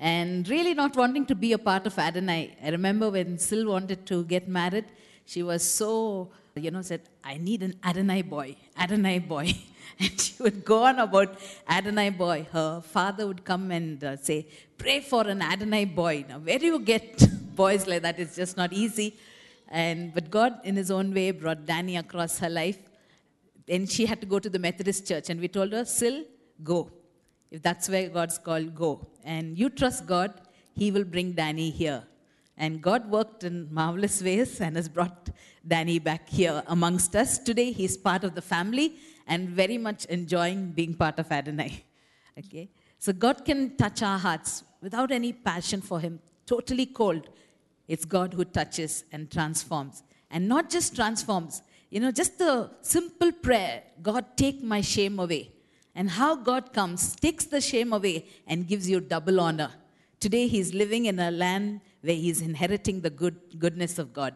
and 0.00 0.48
really 0.48 0.74
not 0.74 0.96
wanting 0.96 1.24
to 1.26 1.34
be 1.34 1.52
a 1.52 1.58
part 1.58 1.86
of 1.86 1.98
Adonai. 1.98 2.56
I 2.62 2.70
remember 2.70 3.10
when 3.10 3.38
Sil 3.38 3.66
wanted 3.66 4.06
to 4.06 4.24
get 4.24 4.48
married, 4.48 4.86
she 5.28 5.42
was 5.42 5.62
so, 5.62 6.30
you 6.54 6.70
know, 6.70 6.82
said, 6.82 7.02
I 7.22 7.36
need 7.36 7.62
an 7.62 7.74
Adonai 7.84 8.22
boy, 8.22 8.56
Adonai 8.84 9.18
boy. 9.20 9.54
And 10.00 10.20
she 10.20 10.40
would 10.44 10.64
go 10.64 10.84
on 10.84 11.00
about 11.00 11.30
Adonai 11.68 12.10
boy. 12.10 12.46
Her 12.52 12.80
father 12.80 13.26
would 13.26 13.44
come 13.44 13.72
and 13.72 14.04
uh, 14.04 14.16
say, 14.16 14.46
Pray 14.76 15.00
for 15.00 15.26
an 15.26 15.42
Adonai 15.42 15.86
boy. 15.86 16.24
Now, 16.28 16.38
where 16.38 16.58
do 16.58 16.66
you 16.66 16.78
get 16.78 17.26
boys 17.56 17.86
like 17.88 18.02
that? 18.02 18.16
It's 18.20 18.36
just 18.36 18.56
not 18.56 18.72
easy. 18.72 19.16
And, 19.68 20.14
but 20.14 20.30
God, 20.30 20.60
in 20.62 20.76
His 20.76 20.92
own 20.92 21.12
way, 21.12 21.32
brought 21.32 21.66
Danny 21.66 21.96
across 21.96 22.38
her 22.38 22.50
life 22.50 22.78
and 23.68 23.90
she 23.90 24.06
had 24.06 24.20
to 24.20 24.26
go 24.26 24.38
to 24.38 24.48
the 24.48 24.58
Methodist 24.58 25.06
church. 25.06 25.30
And 25.30 25.40
we 25.40 25.48
told 25.48 25.72
her, 25.72 25.84
Sil, 25.84 26.24
go. 26.62 26.90
If 27.50 27.62
that's 27.62 27.88
where 27.88 28.08
God's 28.08 28.38
called, 28.38 28.74
go. 28.74 29.06
And 29.24 29.58
you 29.58 29.70
trust 29.70 30.06
God, 30.06 30.32
He 30.74 30.90
will 30.90 31.04
bring 31.04 31.32
Danny 31.32 31.70
here. 31.70 32.02
And 32.58 32.82
God 32.82 33.08
worked 33.08 33.44
in 33.44 33.72
marvelous 33.72 34.20
ways 34.20 34.60
and 34.60 34.74
has 34.76 34.88
brought 34.88 35.30
Danny 35.66 36.00
back 36.00 36.28
here 36.28 36.62
amongst 36.66 37.14
us. 37.14 37.38
Today, 37.38 37.70
he's 37.70 37.96
part 37.96 38.24
of 38.24 38.34
the 38.34 38.42
family 38.42 38.96
and 39.28 39.48
very 39.48 39.78
much 39.78 40.04
enjoying 40.06 40.72
being 40.72 40.94
part 40.94 41.20
of 41.20 41.30
Adonai. 41.30 41.84
Okay? 42.36 42.68
So, 42.98 43.12
God 43.12 43.44
can 43.44 43.76
touch 43.76 44.02
our 44.02 44.18
hearts 44.18 44.64
without 44.82 45.12
any 45.12 45.32
passion 45.32 45.80
for 45.80 46.00
Him, 46.00 46.18
totally 46.46 46.86
cold. 46.86 47.28
It's 47.86 48.04
God 48.04 48.34
who 48.34 48.44
touches 48.44 49.04
and 49.12 49.30
transforms. 49.30 50.02
And 50.30 50.48
not 50.48 50.68
just 50.68 50.96
transforms, 50.96 51.62
you 51.90 52.00
know, 52.00 52.10
just 52.10 52.38
the 52.38 52.70
simple 52.82 53.32
prayer 53.32 53.82
God, 54.02 54.36
take 54.36 54.62
my 54.62 54.80
shame 54.80 55.18
away. 55.18 55.52
And 55.94 56.10
how 56.10 56.36
God 56.36 56.72
comes, 56.72 57.16
takes 57.16 57.44
the 57.46 57.60
shame 57.60 57.92
away, 57.92 58.26
and 58.46 58.66
gives 58.66 58.88
you 58.88 59.00
double 59.00 59.40
honor. 59.40 59.70
Today, 60.20 60.48
he's 60.48 60.74
living 60.74 61.06
in 61.06 61.20
a 61.20 61.30
land 61.30 61.80
where 62.00 62.14
he's 62.14 62.40
inheriting 62.40 63.00
the 63.00 63.10
good, 63.10 63.36
goodness 63.56 64.00
of 64.00 64.12
God. 64.12 64.34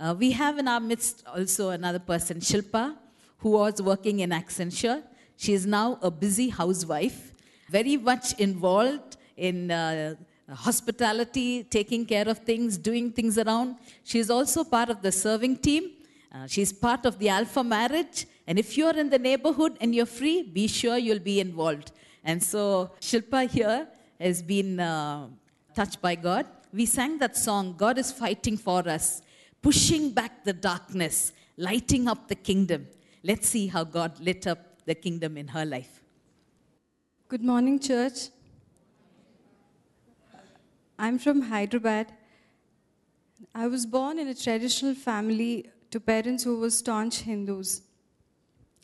Uh, 0.00 0.14
we 0.18 0.30
have 0.30 0.58
in 0.58 0.66
our 0.66 0.80
midst 0.80 1.22
also 1.26 1.68
another 1.70 1.98
person, 1.98 2.40
Shilpa, 2.40 2.96
who 3.36 3.50
was 3.50 3.82
working 3.82 4.20
in 4.20 4.30
Accenture. 4.30 5.02
She 5.36 5.52
is 5.52 5.66
now 5.66 5.98
a 6.00 6.10
busy 6.10 6.48
housewife, 6.48 7.34
very 7.68 7.98
much 7.98 8.32
involved 8.40 9.18
in 9.36 9.70
uh, 9.70 10.14
hospitality, 10.50 11.64
taking 11.64 12.06
care 12.06 12.26
of 12.26 12.38
things, 12.38 12.78
doing 12.78 13.12
things 13.12 13.36
around. 13.36 13.76
She 14.04 14.18
is 14.18 14.30
also 14.30 14.64
part 14.64 14.88
of 14.88 15.02
the 15.02 15.12
serving 15.12 15.58
team. 15.58 15.90
Uh, 16.34 16.46
she's 16.46 16.72
part 16.72 17.04
of 17.04 17.18
the 17.18 17.28
Alpha 17.28 17.62
marriage. 17.62 18.24
And 18.46 18.58
if 18.58 18.78
you're 18.78 18.96
in 18.96 19.10
the 19.10 19.18
neighborhood 19.18 19.76
and 19.82 19.94
you're 19.94 20.06
free, 20.06 20.42
be 20.42 20.66
sure 20.66 20.96
you'll 20.96 21.18
be 21.18 21.40
involved. 21.40 21.92
And 22.24 22.42
so 22.42 22.92
Shilpa 23.02 23.50
here 23.50 23.86
has 24.24 24.42
been 24.42 24.80
uh, 24.80 25.28
touched 25.74 26.00
by 26.00 26.14
God. 26.14 26.46
We 26.72 26.86
sang 26.86 27.18
that 27.18 27.36
song, 27.36 27.74
God 27.76 27.98
is 27.98 28.10
fighting 28.10 28.56
for 28.56 28.88
us, 28.88 29.20
pushing 29.60 30.10
back 30.10 30.44
the 30.44 30.52
darkness, 30.52 31.32
lighting 31.56 32.08
up 32.08 32.28
the 32.28 32.34
kingdom. 32.34 32.86
Let's 33.22 33.48
see 33.48 33.66
how 33.66 33.84
God 33.84 34.18
lit 34.20 34.46
up 34.46 34.58
the 34.86 34.94
kingdom 34.94 35.36
in 35.36 35.48
her 35.48 35.64
life. 35.64 36.02
Good 37.28 37.42
morning, 37.42 37.78
church. 37.78 38.28
I'm 40.98 41.18
from 41.18 41.42
Hyderabad. 41.42 42.12
I 43.54 43.66
was 43.66 43.84
born 43.84 44.18
in 44.18 44.28
a 44.28 44.34
traditional 44.34 44.94
family 44.94 45.70
to 45.90 46.00
parents 46.00 46.44
who 46.44 46.60
were 46.60 46.70
staunch 46.70 47.20
Hindus. 47.20 47.82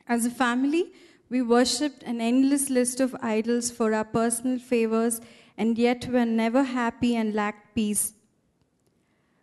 As 0.06 0.26
a 0.26 0.30
family, 0.30 0.92
we 1.30 1.40
worshipped 1.40 2.02
an 2.02 2.20
endless 2.20 2.68
list 2.68 3.00
of 3.00 3.14
idols 3.22 3.70
for 3.70 3.94
our 3.94 4.04
personal 4.04 4.58
favors 4.58 5.20
and 5.56 5.78
yet 5.78 6.08
were 6.08 6.24
never 6.24 6.64
happy 6.64 7.14
and 7.14 7.34
lacked 7.34 7.74
peace. 7.74 8.14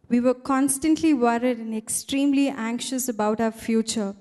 We 0.09 0.19
were 0.19 0.33
constantly 0.33 1.13
worried 1.13 1.59
and 1.59 1.73
extremely 1.73 2.49
anxious 2.49 3.07
about 3.07 3.39
our 3.39 3.51
future. 3.51 4.15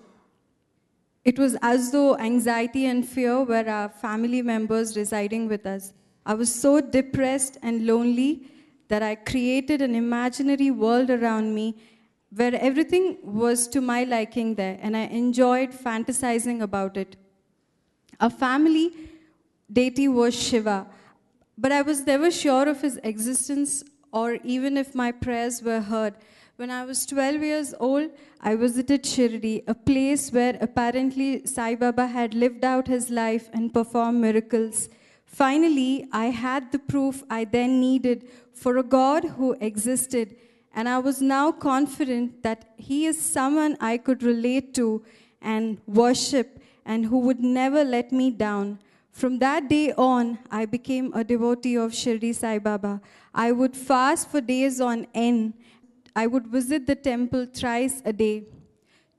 It 1.24 1.40
was 1.40 1.56
as 1.60 1.90
though 1.90 2.16
anxiety 2.18 2.86
and 2.86 3.06
fear 3.06 3.42
were 3.42 3.68
our 3.68 3.88
family 3.88 4.42
members 4.42 4.96
residing 4.96 5.48
with 5.48 5.66
us. 5.66 5.92
I 6.24 6.34
was 6.34 6.54
so 6.54 6.80
depressed 6.80 7.58
and 7.62 7.86
lonely 7.86 8.48
that 8.88 9.02
I 9.02 9.16
created 9.16 9.82
an 9.82 9.96
imaginary 9.96 10.70
world 10.70 11.10
around 11.10 11.54
me 11.54 11.76
where 12.30 12.54
everything 12.54 13.18
was 13.22 13.66
to 13.68 13.80
my 13.80 14.04
liking 14.04 14.54
there, 14.54 14.78
and 14.80 14.96
I 14.96 15.06
enjoyed 15.06 15.70
fantasizing 15.70 16.60
about 16.60 16.96
it. 16.96 17.16
Our 18.20 18.30
family 18.30 18.92
deity 19.70 20.08
was 20.08 20.34
Shiva, 20.34 20.86
but 21.58 21.72
I 21.72 21.82
was 21.82 22.06
never 22.06 22.30
sure 22.30 22.68
of 22.68 22.80
his 22.80 22.98
existence 23.02 23.84
or 24.12 24.38
even 24.44 24.76
if 24.76 24.94
my 24.94 25.12
prayers 25.12 25.62
were 25.62 25.80
heard. 25.80 26.14
When 26.56 26.70
I 26.70 26.84
was 26.86 27.04
12 27.04 27.42
years 27.42 27.74
old, 27.78 28.10
I 28.40 28.56
visited 28.56 29.02
Shirdi, 29.02 29.62
a 29.66 29.74
place 29.74 30.32
where 30.32 30.56
apparently 30.60 31.44
Sai 31.44 31.74
Baba 31.74 32.06
had 32.06 32.32
lived 32.32 32.64
out 32.64 32.86
his 32.86 33.10
life 33.10 33.50
and 33.52 33.74
performed 33.74 34.22
miracles. 34.22 34.88
Finally, 35.26 36.06
I 36.12 36.26
had 36.26 36.72
the 36.72 36.78
proof 36.78 37.22
I 37.28 37.44
then 37.44 37.78
needed 37.78 38.28
for 38.54 38.78
a 38.78 38.82
God 38.82 39.24
who 39.24 39.54
existed, 39.60 40.36
and 40.74 40.88
I 40.88 40.98
was 40.98 41.20
now 41.20 41.52
confident 41.52 42.42
that 42.42 42.72
He 42.78 43.04
is 43.04 43.20
someone 43.20 43.76
I 43.80 43.98
could 43.98 44.22
relate 44.22 44.72
to 44.74 45.04
and 45.42 45.78
worship 45.86 46.58
and 46.86 47.04
who 47.04 47.18
would 47.18 47.40
never 47.40 47.84
let 47.84 48.12
me 48.12 48.30
down. 48.30 48.78
From 49.10 49.38
that 49.40 49.68
day 49.68 49.92
on, 49.92 50.38
I 50.50 50.66
became 50.66 51.12
a 51.14 51.24
devotee 51.24 51.76
of 51.76 51.92
Shirdi 51.92 52.34
Sai 52.34 52.58
Baba. 52.58 53.00
I 53.34 53.50
would 53.50 53.76
fast 53.76 54.30
for 54.30 54.40
days 54.40 54.80
on 54.80 55.06
end. 55.14 55.54
I 56.14 56.26
would 56.26 56.46
visit 56.46 56.86
the 56.86 56.94
temple 56.94 57.46
thrice 57.52 58.00
a 58.04 58.12
day 58.12 58.44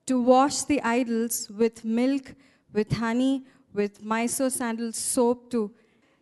to 0.06 0.22
wash 0.22 0.64
the 0.64 0.82
idols 0.82 1.50
with 1.50 1.84
milk, 1.84 2.34
with 2.72 2.94
honey, 2.94 3.44
with 3.74 4.02
Mysore 4.02 4.50
sandal 4.50 4.94
soap 4.94 5.52
too. 5.52 5.72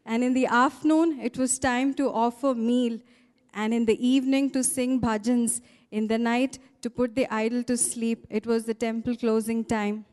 And 0.06 0.24
in 0.24 0.34
the 0.34 0.48
afternoon, 0.48 1.20
it 1.22 1.38
was 1.38 1.60
time 1.60 1.94
to 1.96 2.12
offer 2.12 2.56
meal, 2.56 3.00
and 3.54 3.74
in 3.74 3.86
the 3.86 4.00
evening 4.06 4.50
to 4.52 4.64
sing 4.64 5.00
bhajans. 5.00 5.62
In 5.92 6.08
the 6.08 6.18
night, 6.18 6.60
to 6.82 6.90
put 6.90 7.16
the 7.16 7.28
idol 7.34 7.64
to 7.64 7.78
sleep. 7.78 8.28
It 8.30 8.46
was 8.46 8.66
the 8.66 8.74
temple 8.74 9.16
closing 9.16 9.64
time. 9.64 10.06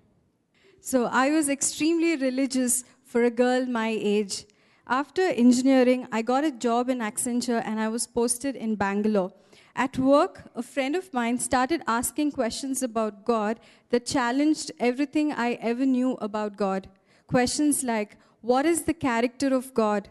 So 0.85 1.05
I 1.05 1.31
was 1.31 1.49
extremely 1.49 2.16
religious 2.16 2.83
for 3.05 3.23
a 3.23 3.31
girl 3.31 3.66
my 3.66 3.97
age. 3.97 4.47
After 4.88 5.23
engineering, 5.23 6.09
I 6.11 6.23
got 6.23 6.42
a 6.42 6.51
job 6.51 6.88
in 6.88 6.99
Accenture 6.99 7.62
and 7.64 7.79
I 7.79 7.87
was 7.87 8.09
posted 8.09 8.57
in 8.57 8.75
Bangalore. 8.75 9.33
At 9.77 9.97
work, 9.97 10.51
a 10.57 10.62
friend 10.62 10.97
of 10.97 11.14
mine 11.14 11.38
started 11.38 11.83
asking 11.87 12.33
questions 12.33 12.83
about 12.83 13.25
God 13.25 13.61
that 13.90 14.07
challenged 14.07 14.73
everything 14.81 15.33
I 15.33 15.53
ever 15.71 15.87
knew 15.87 16.14
about 16.14 16.57
God. 16.57 16.88
Questions 17.29 17.85
like, 17.85 18.16
What 18.40 18.66
is 18.66 18.83
the 18.83 18.92
character 18.92 19.55
of 19.55 19.73
God? 19.73 20.09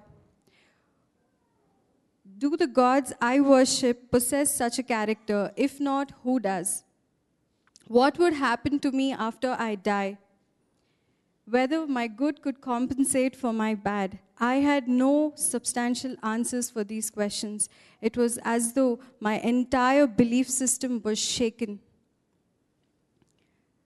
Do 2.37 2.55
the 2.55 2.67
gods 2.67 3.11
I 3.19 3.41
worship 3.41 4.09
possess 4.09 4.55
such 4.55 4.79
a 4.79 4.83
character? 4.83 5.51
If 5.57 5.81
not, 5.81 6.13
who 6.23 6.39
does? 6.39 6.85
What 7.87 8.17
would 8.19 8.35
happen 8.35 8.79
to 8.79 8.91
me 8.93 9.11
after 9.11 9.57
I 9.59 9.75
die? 9.75 10.17
Whether 11.51 11.85
my 11.85 12.07
good 12.07 12.41
could 12.41 12.61
compensate 12.61 13.35
for 13.35 13.51
my 13.51 13.75
bad. 13.75 14.19
I 14.39 14.55
had 14.55 14.87
no 14.87 15.33
substantial 15.35 16.15
answers 16.23 16.69
for 16.69 16.85
these 16.85 17.09
questions. 17.09 17.67
It 18.01 18.15
was 18.15 18.39
as 18.43 18.73
though 18.73 18.99
my 19.19 19.37
entire 19.39 20.07
belief 20.07 20.49
system 20.49 21.01
was 21.03 21.19
shaken. 21.19 21.79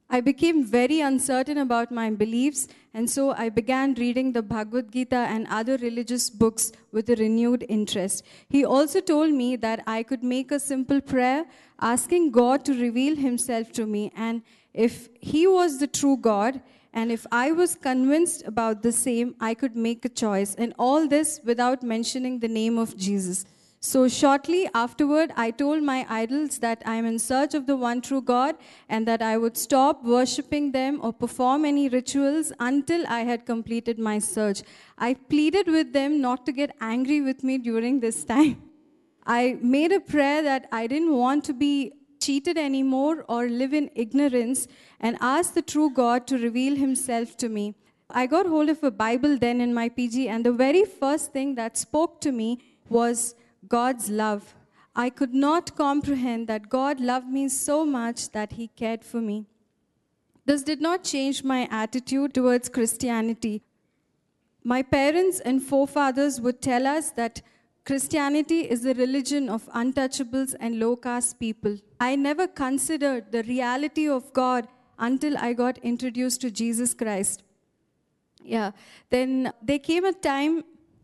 I 0.08 0.22
became 0.22 0.64
very 0.64 1.00
uncertain 1.02 1.58
about 1.58 1.92
my 1.92 2.12
beliefs, 2.12 2.68
and 2.94 3.10
so 3.10 3.32
I 3.32 3.50
began 3.50 3.96
reading 3.96 4.34
the 4.34 4.44
Bhagavad 4.44 4.92
Gita 4.92 5.16
and 5.16 5.48
other 5.50 5.78
religious 5.78 6.30
books 6.30 6.72
with 6.92 7.10
a 7.10 7.16
renewed 7.16 7.66
interest. 7.68 8.24
He 8.48 8.64
also 8.64 9.02
told 9.02 9.34
me 9.34 9.56
that 9.56 9.84
I 9.88 10.04
could 10.04 10.24
make 10.24 10.52
a 10.52 10.60
simple 10.60 11.02
prayer 11.02 11.46
asking 11.82 12.32
God 12.32 12.64
to 12.66 12.80
reveal 12.80 13.16
Himself 13.16 13.72
to 13.72 13.88
me, 13.88 14.12
and 14.16 14.44
if 14.76 15.10
He 15.20 15.48
was 15.48 15.80
the 15.80 15.88
true 15.88 16.18
God, 16.18 16.62
and 16.96 17.12
if 17.12 17.28
I 17.30 17.52
was 17.52 17.76
convinced 17.76 18.44
about 18.48 18.82
the 18.82 18.94
same, 18.94 19.36
I 19.42 19.54
could 19.54 19.76
make 19.76 20.06
a 20.06 20.10
choice. 20.10 20.56
And 20.56 20.74
all 20.80 21.10
this 21.10 21.42
without 21.44 21.84
mentioning 21.84 22.40
the 22.40 22.48
name 22.48 22.78
of 22.78 22.96
Jesus. 22.96 23.46
So, 23.82 24.08
shortly 24.08 24.68
afterward, 24.74 25.34
I 25.36 25.52
told 25.52 25.84
my 25.84 26.08
idols 26.10 26.58
that 26.60 26.82
I 26.86 26.96
am 26.96 27.06
in 27.06 27.20
search 27.20 27.54
of 27.54 27.68
the 27.68 27.76
one 27.76 28.02
true 28.02 28.22
God 28.22 28.56
and 28.88 29.06
that 29.08 29.22
I 29.22 29.38
would 29.38 29.58
stop 29.58 30.04
worshipping 30.06 30.72
them 30.72 31.00
or 31.04 31.12
perform 31.12 31.66
any 31.66 31.90
rituals 31.90 32.54
until 32.60 33.06
I 33.08 33.20
had 33.20 33.46
completed 33.46 34.00
my 34.00 34.18
search. 34.18 34.64
I 34.98 35.14
pleaded 35.14 35.68
with 35.68 35.92
them 35.92 36.22
not 36.22 36.46
to 36.46 36.54
get 36.54 36.76
angry 36.80 37.20
with 37.22 37.44
me 37.44 37.58
during 37.58 38.00
this 38.00 38.24
time. 38.24 38.64
I 39.28 39.58
made 39.62 39.92
a 39.92 40.00
prayer 40.00 40.42
that 40.44 40.68
I 40.72 40.88
didn't 40.88 41.14
want 41.14 41.44
to 41.46 41.54
be 41.54 41.92
cheated 42.26 42.58
anymore 42.58 43.26
or 43.28 43.48
live 43.48 43.74
in 43.74 43.90
ignorance 43.96 44.68
and 45.00 45.18
asked 45.22 45.56
the 45.56 45.62
true 45.62 45.90
God 45.90 46.28
to 46.28 46.38
reveal 46.38 46.76
himself 46.76 47.38
to 47.38 47.50
me. 47.50 47.76
I 48.10 48.28
got 48.28 48.46
hold 48.46 48.70
of 48.70 48.84
a 48.84 48.92
Bible 48.92 49.38
then 49.38 49.62
in 49.62 49.74
my 49.74 49.90
PG, 49.90 50.28
and 50.30 50.46
the 50.46 50.52
very 50.52 50.86
first 50.86 51.34
thing 51.34 51.56
that 51.56 51.78
spoke 51.78 52.22
to 52.22 52.32
me 52.32 52.60
was 52.88 53.36
God's 53.68 54.10
love. 54.10 54.56
I 54.96 55.10
could 55.10 55.34
not 55.34 55.76
comprehend 55.76 56.48
that 56.48 56.70
God 56.70 57.00
loved 57.00 57.28
me 57.28 57.50
so 57.50 57.84
much 57.86 58.32
that 58.32 58.54
He 58.54 58.68
cared 58.68 59.04
for 59.04 59.22
me. 59.22 59.46
This 60.46 60.64
did 60.64 60.82
not 60.82 61.04
change 61.04 61.44
my 61.44 61.68
attitude 61.72 62.34
towards 62.34 62.70
Christianity. 62.70 63.64
My 64.64 64.82
parents 64.82 65.40
and 65.40 65.62
forefathers 65.62 66.40
would 66.40 66.62
tell 66.62 66.88
us 66.88 67.10
that 67.12 67.42
Christianity 67.86 68.62
is 68.62 68.82
the 68.82 68.96
religion 68.96 69.48
of 69.48 69.68
untouchables 69.68 70.56
and 70.60 70.80
low 70.80 70.96
caste 70.96 71.40
people. 71.40 71.78
I 72.00 72.16
never 72.16 72.48
considered 72.48 73.32
the 73.32 73.44
reality 73.44 74.10
of 74.10 74.34
God 74.34 74.68
until 74.98 75.38
I 75.38 75.54
got 75.54 75.78
introduced 75.78 76.42
to 76.42 76.50
Jesus 76.50 76.96
Christ. 76.96 77.44
Yeah, 78.44 78.72
then 79.12 79.54
there 79.62 79.78
came 79.78 80.04
a 80.04 80.14
time 80.14 80.64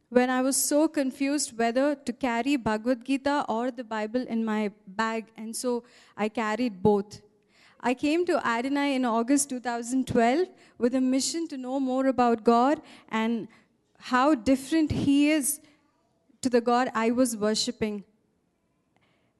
when 0.09 0.31
I 0.31 0.41
was 0.41 0.57
so 0.57 0.87
confused 0.87 1.55
whether 1.55 1.93
to 1.93 2.13
carry 2.13 2.55
Bhagavad 2.55 3.05
Gita 3.05 3.45
or 3.47 3.69
the 3.69 3.83
Bible 3.83 4.25
in 4.27 4.43
my 4.43 4.71
bag, 4.87 5.25
and 5.37 5.55
so 5.55 5.83
I 6.17 6.29
carried 6.29 6.81
both. 6.81 7.21
I 7.79 7.93
came 7.93 8.25
to 8.25 8.43
Adonai 8.45 8.95
in 8.95 9.05
August 9.05 9.49
2012 9.49 10.47
with 10.79 10.95
a 10.95 11.01
mission 11.01 11.47
to 11.49 11.57
know 11.57 11.79
more 11.79 12.07
about 12.07 12.43
God 12.43 12.81
and 13.09 13.47
how 13.99 14.33
different 14.33 14.91
He 14.91 15.29
is 15.29 15.61
to 16.41 16.49
the 16.49 16.61
God 16.61 16.89
I 16.93 17.11
was 17.11 17.37
worshiping. 17.37 18.03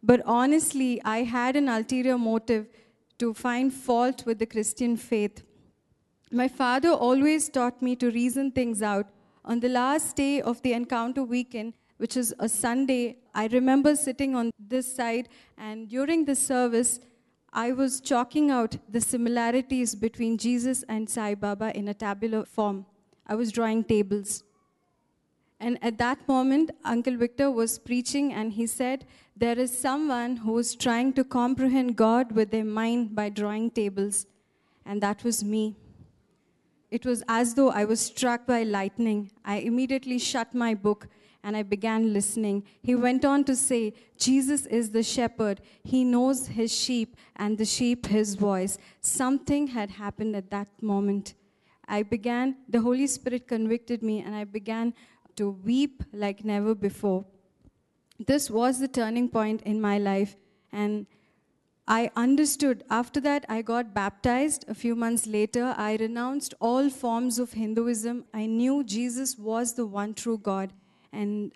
But 0.04 0.22
honestly, 0.26 1.02
I 1.04 1.24
had 1.24 1.56
an 1.56 1.70
ulterior 1.70 2.18
motive 2.18 2.68
to 3.20 3.34
find 3.34 3.74
fault 3.74 4.26
with 4.26 4.40
the 4.40 4.46
Christian 4.46 4.98
faith. 4.98 5.44
My 6.32 6.48
father 6.48 6.90
always 6.90 7.50
taught 7.50 7.82
me 7.82 7.96
to 7.98 8.10
reason 8.10 8.52
things 8.52 8.82
out 8.82 9.08
on 9.44 9.60
the 9.60 9.70
last 9.70 10.16
day 10.16 10.42
of 10.42 10.62
the 10.62 10.74
encounter 10.74 11.24
weekend, 11.24 11.74
which 11.98 12.18
is 12.18 12.34
a 12.40 12.50
Sunday, 12.50 13.18
I 13.34 13.48
remember 13.48 13.96
sitting 13.96 14.36
on 14.36 14.52
this 14.58 14.96
side, 14.96 15.30
and 15.58 15.90
during 15.90 16.26
the 16.26 16.36
service, 16.36 17.00
I 17.54 17.74
was 17.74 18.00
chalking 18.00 18.50
out 18.50 18.78
the 18.90 19.02
similarities 19.02 19.94
between 19.94 20.38
Jesus 20.38 20.84
and 20.88 21.10
Sai 21.10 21.36
Baba 21.36 21.76
in 21.78 21.90
a 21.90 21.94
tabular 21.94 22.46
form. 22.46 22.86
I 23.28 23.36
was 23.36 23.52
drawing 23.52 23.84
tables. 23.84 24.44
And 25.62 25.78
at 25.84 26.00
that 26.00 26.28
moment, 26.28 26.72
Uncle 26.84 27.16
Victor 27.16 27.52
was 27.52 27.78
preaching, 27.78 28.34
and 28.34 28.52
he 28.52 28.66
said, 28.66 29.06
There 29.38 29.60
is 29.60 29.78
someone 29.78 30.38
who 30.38 30.58
is 30.58 30.74
trying 30.76 31.14
to 31.14 31.24
comprehend 31.24 31.96
God 31.96 32.32
with 32.32 32.50
their 32.50 32.66
mind 32.66 33.16
by 33.16 33.30
drawing 33.30 33.70
tables. 33.70 34.26
And 34.88 35.02
that 35.02 35.24
was 35.24 35.44
me. 35.44 35.76
It 36.90 37.06
was 37.06 37.24
as 37.28 37.54
though 37.54 37.70
I 37.70 37.86
was 37.86 38.00
struck 38.02 38.48
by 38.48 38.64
lightning. 38.64 39.32
I 39.46 39.58
immediately 39.58 40.18
shut 40.18 40.56
my 40.56 40.74
book 40.74 41.08
and 41.44 41.56
I 41.56 41.64
began 41.64 42.12
listening. 42.12 42.64
He 42.82 42.96
went 42.96 43.24
on 43.24 43.44
to 43.46 43.56
say, 43.56 43.94
Jesus 44.18 44.66
is 44.66 44.90
the 44.90 45.04
shepherd. 45.04 45.62
He 45.84 46.04
knows 46.04 46.48
his 46.48 46.76
sheep 46.76 47.16
and 47.36 47.58
the 47.58 47.66
sheep 47.66 48.08
his 48.08 48.36
voice. 48.36 48.78
Something 49.00 49.68
had 49.68 49.92
happened 49.92 50.36
at 50.36 50.50
that 50.50 50.68
moment. 50.82 51.36
I 51.88 52.04
began, 52.04 52.58
the 52.68 52.82
Holy 52.82 53.08
Spirit 53.08 53.48
convicted 53.48 54.02
me, 54.04 54.22
and 54.22 54.36
I 54.36 54.44
began 54.44 54.94
to 55.38 55.50
weep 55.50 56.04
like 56.14 56.44
never 56.46 56.76
before. 56.76 57.26
This 58.20 58.50
was 58.50 58.80
the 58.80 58.88
turning 58.88 59.30
point 59.30 59.62
in 59.64 59.82
my 59.82 59.98
life. 59.98 60.36
And 60.72 61.08
I 61.88 62.12
understood. 62.16 62.84
After 62.90 63.20
that, 63.22 63.46
I 63.50 63.62
got 63.62 63.94
baptized. 63.94 64.66
A 64.68 64.74
few 64.74 64.96
months 64.96 65.28
later, 65.28 65.74
I 65.78 65.96
renounced 65.96 66.54
all 66.60 66.90
forms 66.90 67.40
of 67.40 67.54
Hinduism. 67.54 68.26
I 68.34 68.46
knew 68.46 68.84
Jesus 68.84 69.38
was 69.38 69.74
the 69.74 69.86
one 69.86 70.14
true 70.14 70.38
God. 70.38 70.72
And 71.12 71.52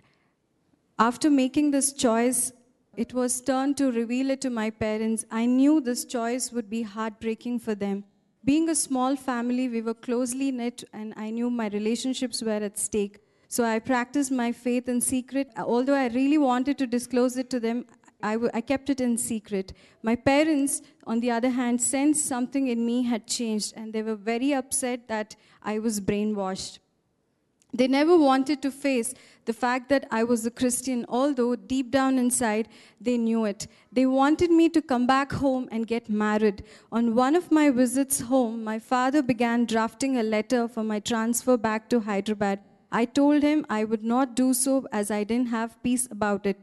after 0.98 1.30
making 1.30 1.72
this 1.72 1.94
choice, 1.94 2.52
it 2.98 3.14
was 3.14 3.42
turned 3.42 3.78
to 3.78 3.92
reveal 3.92 4.30
it 4.30 4.42
to 4.42 4.50
my 4.50 4.70
parents. 4.70 5.26
I 5.30 5.46
knew 5.46 5.82
this 5.82 6.06
choice 6.06 6.52
would 6.52 6.70
be 6.70 6.82
heartbreaking 6.82 7.60
for 7.60 7.76
them. 7.76 8.06
Being 8.44 8.70
a 8.70 8.76
small 8.76 9.16
family, 9.16 9.68
we 9.70 9.82
were 9.82 9.94
closely 9.94 10.52
knit, 10.52 10.84
and 10.94 11.14
I 11.18 11.30
knew 11.32 11.50
my 11.50 11.68
relationships 11.68 12.42
were 12.42 12.52
at 12.52 12.78
stake. 12.78 13.20
So 13.56 13.64
I 13.64 13.80
practiced 13.80 14.34
my 14.34 14.52
faith 14.52 14.90
in 14.90 15.00
secret. 15.00 15.50
Although 15.56 15.94
I 15.94 16.08
really 16.08 16.38
wanted 16.38 16.78
to 16.80 16.86
disclose 16.86 17.38
it 17.38 17.50
to 17.52 17.60
them, 17.62 17.86
I, 18.22 18.34
w- 18.34 18.52
I 18.54 18.60
kept 18.60 18.90
it 18.90 19.00
in 19.00 19.18
secret. 19.18 19.72
My 20.04 20.18
parents, 20.18 20.82
on 21.08 21.22
the 21.22 21.32
other 21.32 21.52
hand, 21.52 21.82
sensed 21.82 22.26
something 22.26 22.68
in 22.68 22.86
me 22.86 23.04
had 23.04 23.28
changed, 23.28 23.74
and 23.78 23.94
they 23.94 24.04
were 24.04 24.18
very 24.18 24.54
upset 24.54 25.08
that 25.08 25.38
I 25.64 25.80
was 25.80 26.02
brainwashed. 26.02 26.80
They 27.74 27.88
never 27.88 28.18
wanted 28.18 28.62
to 28.62 28.72
face 28.72 29.14
the 29.46 29.54
fact 29.54 29.88
that 29.88 30.06
I 30.12 30.26
was 30.26 30.46
a 30.46 30.52
Christian, 30.52 31.06
although 31.08 31.56
deep 31.56 31.92
down 31.92 32.20
inside 32.20 32.68
they 33.00 33.18
knew 33.18 33.46
it. 33.46 33.68
They 33.90 34.06
wanted 34.06 34.52
me 34.52 34.68
to 34.68 34.82
come 34.82 35.08
back 35.08 35.32
home 35.32 35.70
and 35.72 35.88
get 35.88 36.10
married. 36.10 36.66
On 36.92 37.16
one 37.16 37.38
of 37.38 37.54
my 37.54 37.70
visits 37.70 38.20
home, 38.20 38.66
my 38.66 38.80
father 38.80 39.22
began 39.22 39.66
drafting 39.66 40.18
a 40.18 40.24
letter 40.24 40.68
for 40.68 40.84
my 40.84 41.00
transfer 41.00 41.56
back 41.56 41.90
to 41.92 42.02
Hyderabad. 42.02 42.60
I 42.98 43.04
told 43.04 43.44
him 43.44 43.66
I 43.70 43.84
would 43.84 44.06
not 44.06 44.36
do 44.36 44.54
so 44.54 44.88
as 44.90 45.12
I 45.12 45.26
didn't 45.26 45.50
have 45.50 45.82
peace 45.84 46.08
about 46.10 46.46
it. 46.46 46.58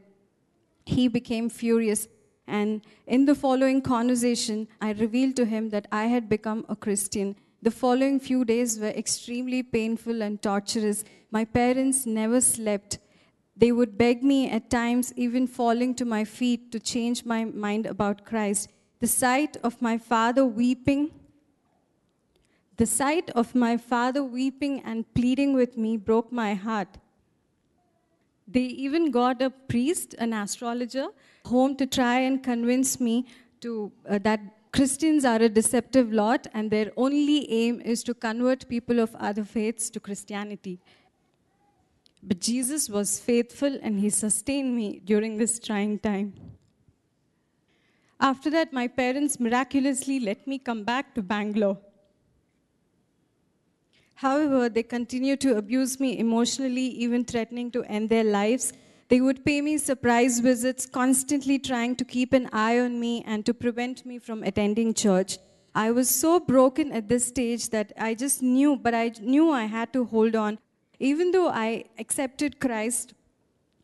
He 0.83 1.07
became 1.07 1.47
furious. 1.47 2.07
And 2.47 2.81
in 3.05 3.25
the 3.25 3.35
following 3.35 3.83
conversation, 3.83 4.67
I 4.81 4.93
revealed 4.93 5.35
to 5.35 5.45
him 5.45 5.69
that 5.69 5.87
I 5.91 6.05
had 6.05 6.27
become 6.27 6.65
a 6.67 6.75
Christian. 6.75 7.35
The 7.61 7.69
following 7.69 8.19
few 8.19 8.45
days 8.45 8.79
were 8.79 8.95
extremely 9.03 9.61
painful 9.61 10.23
and 10.23 10.41
torturous. 10.41 11.03
My 11.29 11.45
parents 11.45 12.07
never 12.07 12.41
slept. 12.41 12.97
They 13.55 13.71
would 13.71 13.95
beg 13.95 14.23
me 14.23 14.49
at 14.49 14.71
times, 14.71 15.13
even 15.15 15.45
falling 15.45 15.93
to 15.95 16.05
my 16.05 16.23
feet, 16.25 16.71
to 16.71 16.79
change 16.79 17.25
my 17.25 17.45
mind 17.45 17.85
about 17.85 18.25
Christ. 18.25 18.69
The 19.01 19.07
sight 19.07 19.57
of 19.63 19.79
my 19.83 19.99
father 19.99 20.45
weeping, 20.47 21.11
the 22.77 22.85
sight 22.85 23.29
of 23.31 23.53
my 23.53 23.77
father 23.77 24.23
weeping 24.23 24.81
and 24.81 25.11
pleading 25.13 25.53
with 25.53 25.77
me 25.77 25.97
broke 25.97 26.31
my 26.31 26.53
heart. 26.53 26.97
They 28.47 28.61
even 28.61 29.11
got 29.11 29.41
a 29.41 29.49
priest, 29.49 30.15
an 30.17 30.33
astrologer, 30.33 31.07
home 31.45 31.75
to 31.77 31.85
try 31.85 32.19
and 32.19 32.41
convince 32.43 32.99
me 32.99 33.25
to 33.61 33.91
uh, 34.09 34.17
that 34.19 34.41
Christians 34.71 35.23
are 35.23 35.41
a 35.41 35.49
deceptive 35.49 36.11
lot 36.11 36.47
and 36.53 36.71
their 36.71 36.91
only 36.97 37.49
aim 37.51 37.79
is 37.81 38.03
to 38.03 38.13
convert 38.15 38.67
people 38.67 38.99
of 38.99 39.15
other 39.15 39.43
faiths 39.43 39.89
to 39.91 39.99
Christianity. 39.99 40.79
But 42.23 42.39
Jesus 42.39 42.89
was 42.89 43.19
faithful 43.19 43.77
and 43.83 43.99
he 43.99 44.09
sustained 44.09 44.75
me 44.75 45.01
during 45.05 45.37
this 45.37 45.59
trying 45.59 45.99
time. 45.99 46.33
After 48.19 48.49
that, 48.49 48.73
my 48.73 48.87
parents 48.87 49.39
miraculously 49.39 50.19
let 50.19 50.47
me 50.47 50.57
come 50.57 50.83
back 50.83 51.13
to 51.15 51.21
Bangalore. 51.21 51.77
However, 54.15 54.69
they 54.69 54.83
continued 54.83 55.41
to 55.41 55.57
abuse 55.57 55.99
me 55.99 56.17
emotionally, 56.19 56.87
even 56.87 57.25
threatening 57.25 57.71
to 57.71 57.83
end 57.83 58.09
their 58.09 58.23
lives. 58.23 58.73
They 59.09 59.21
would 59.21 59.43
pay 59.45 59.61
me 59.61 59.77
surprise 59.77 60.39
visits, 60.39 60.85
constantly 60.85 61.59
trying 61.59 61.95
to 61.97 62.05
keep 62.05 62.33
an 62.33 62.49
eye 62.53 62.79
on 62.79 62.99
me 62.99 63.23
and 63.25 63.45
to 63.45 63.53
prevent 63.53 64.05
me 64.05 64.19
from 64.19 64.43
attending 64.43 64.93
church. 64.93 65.37
I 65.75 65.91
was 65.91 66.09
so 66.09 66.39
broken 66.39 66.91
at 66.91 67.09
this 67.09 67.25
stage 67.25 67.69
that 67.69 67.91
I 67.97 68.13
just 68.13 68.43
knew, 68.43 68.75
but 68.77 68.93
I 68.93 69.11
knew 69.19 69.49
I 69.51 69.65
had 69.65 69.91
to 69.93 70.05
hold 70.05 70.35
on. 70.35 70.59
Even 70.99 71.31
though 71.31 71.49
I 71.49 71.85
accepted 71.97 72.59
Christ, 72.59 73.13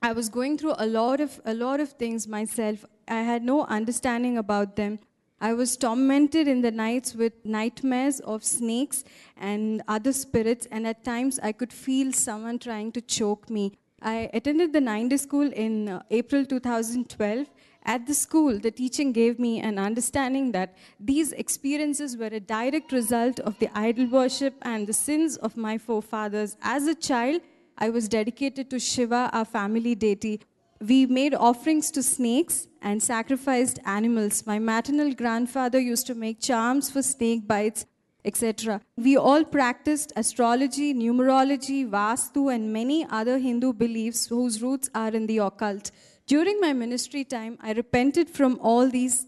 I 0.01 0.13
was 0.13 0.29
going 0.29 0.57
through 0.57 0.75
a 0.77 0.85
lot 0.85 1.19
of 1.19 1.41
a 1.43 1.53
lot 1.53 1.79
of 1.79 1.93
things 1.93 2.27
myself. 2.27 2.85
I 3.07 3.21
had 3.21 3.43
no 3.43 3.65
understanding 3.65 4.37
about 4.37 4.75
them. 4.75 4.99
I 5.41 5.53
was 5.53 5.77
tormented 5.77 6.47
in 6.47 6.61
the 6.61 6.71
nights 6.71 7.15
with 7.15 7.33
nightmares 7.45 8.19
of 8.19 8.43
snakes 8.43 9.05
and 9.37 9.81
other 9.87 10.11
spirits, 10.11 10.67
and 10.69 10.85
at 10.85 11.05
times 11.05 11.39
I 11.41 11.53
could 11.53 11.71
feel 11.71 12.11
someone 12.11 12.59
trying 12.59 12.91
to 12.93 13.01
choke 13.01 13.49
me. 13.49 13.73
I 14.01 14.29
attended 14.33 14.73
the 14.73 14.81
nine 14.81 15.09
day 15.09 15.17
school 15.17 15.51
in 15.51 15.89
uh, 15.89 16.01
April 16.09 16.45
2012. 16.45 17.49
At 17.85 18.05
the 18.05 18.13
school, 18.13 18.59
the 18.59 18.71
teaching 18.71 19.13
gave 19.13 19.39
me 19.39 19.61
an 19.61 19.79
understanding 19.79 20.51
that 20.51 20.75
these 20.99 21.31
experiences 21.31 22.17
were 22.17 22.27
a 22.27 22.39
direct 22.39 22.91
result 22.91 23.39
of 23.39 23.57
the 23.59 23.69
idol 23.73 24.07
worship 24.07 24.55
and 24.61 24.85
the 24.85 24.93
sins 24.93 25.37
of 25.37 25.55
my 25.55 25.77
forefathers. 25.77 26.57
As 26.61 26.87
a 26.87 26.95
child, 26.95 27.41
I 27.77 27.89
was 27.89 28.09
dedicated 28.09 28.69
to 28.71 28.79
Shiva, 28.79 29.29
our 29.31 29.45
family 29.45 29.95
deity. 29.95 30.41
We 30.81 31.05
made 31.05 31.33
offerings 31.33 31.91
to 31.91 32.01
snakes 32.01 32.67
and 32.81 33.03
sacrificed 33.03 33.79
animals. 33.85 34.45
My 34.45 34.59
maternal 34.59 35.13
grandfather 35.13 35.77
used 35.77 36.07
to 36.07 36.15
make 36.15 36.39
charms 36.39 36.89
for 36.89 37.01
snake 37.01 37.45
bites, 37.45 37.85
etc. 38.23 38.79
We 38.95 39.17
all 39.17 39.43
practiced 39.43 40.13
astrology, 40.15 40.93
numerology, 40.93 41.89
Vastu, 41.89 42.53
and 42.53 42.71
many 42.71 43.05
other 43.09 43.39
Hindu 43.39 43.73
beliefs 43.73 44.27
whose 44.27 44.61
roots 44.61 44.89
are 44.95 45.09
in 45.09 45.27
the 45.27 45.39
occult. 45.39 45.91
During 46.27 46.61
my 46.61 46.71
ministry 46.71 47.25
time, 47.25 47.57
I 47.61 47.73
repented 47.73 48.29
from 48.29 48.57
all 48.61 48.87
these 48.87 49.25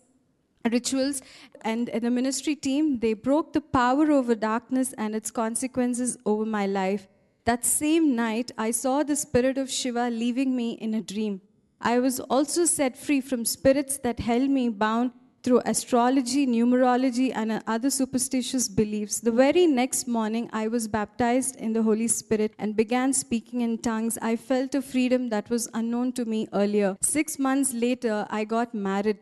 rituals 0.69 1.21
and 1.61 1.89
in 1.89 2.03
the 2.03 2.11
ministry 2.11 2.55
team 2.55 2.99
they 2.99 3.13
broke 3.13 3.51
the 3.51 3.61
power 3.61 4.11
over 4.11 4.35
darkness 4.35 4.93
and 4.93 5.15
its 5.15 5.31
consequences 5.31 6.17
over 6.25 6.45
my 6.45 6.65
life 6.67 7.07
that 7.45 7.65
same 7.65 8.15
night 8.15 8.51
i 8.57 8.71
saw 8.71 9.03
the 9.03 9.15
spirit 9.15 9.57
of 9.57 9.69
shiva 9.69 10.09
leaving 10.09 10.55
me 10.55 10.71
in 10.73 10.93
a 10.93 11.01
dream 11.01 11.41
I 11.83 11.97
was 11.97 12.19
also 12.19 12.65
set 12.65 12.95
free 12.95 13.21
from 13.21 13.43
spirits 13.43 13.97
that 13.99 14.19
held 14.19 14.49
me 14.49 14.69
bound 14.69 15.11
through 15.43 15.61
astrology, 15.65 16.45
numerology, 16.45 17.31
and 17.35 17.63
other 17.65 17.89
superstitious 17.89 18.69
beliefs. 18.69 19.19
The 19.19 19.31
very 19.31 19.65
next 19.65 20.07
morning, 20.07 20.47
I 20.53 20.67
was 20.67 20.87
baptized 20.87 21.55
in 21.55 21.73
the 21.73 21.81
Holy 21.81 22.07
Spirit 22.07 22.53
and 22.59 22.75
began 22.75 23.13
speaking 23.13 23.61
in 23.61 23.79
tongues. 23.79 24.19
I 24.21 24.35
felt 24.35 24.75
a 24.75 24.81
freedom 24.83 25.29
that 25.29 25.49
was 25.49 25.67
unknown 25.73 26.11
to 26.13 26.25
me 26.25 26.47
earlier. 26.53 26.97
Six 27.01 27.39
months 27.39 27.73
later, 27.73 28.27
I 28.29 28.43
got 28.43 28.75
married 28.75 29.17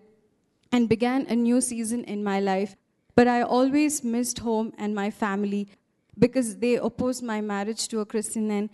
and 0.73 0.89
began 0.89 1.25
a 1.27 1.36
new 1.38 1.62
season 1.62 2.03
in 2.03 2.21
my 2.25 2.41
life. 2.41 2.75
But 3.15 3.29
I 3.29 3.41
always 3.41 4.03
missed 4.03 4.39
home 4.39 4.73
and 4.77 4.93
my 4.93 5.10
family 5.10 5.69
because 6.19 6.58
they 6.58 6.75
opposed 6.75 7.23
my 7.23 7.41
marriage 7.41 7.88
to 7.88 8.01
a 8.01 8.05
Christian 8.05 8.51
And 8.51 8.69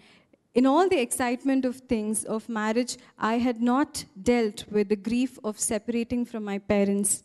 In 0.54 0.66
all 0.66 0.90
the 0.90 1.00
excitement 1.00 1.64
of 1.66 1.78
things, 1.78 2.24
of 2.26 2.50
marriage, 2.50 2.98
I 3.18 3.36
had 3.38 3.62
not 3.62 4.06
dealt 4.22 4.66
with 4.70 4.90
the 4.90 4.96
grief 4.96 5.38
of 5.44 5.60
separating 5.60 6.26
from 6.26 6.44
my 6.44 6.58
parents. 6.58 7.24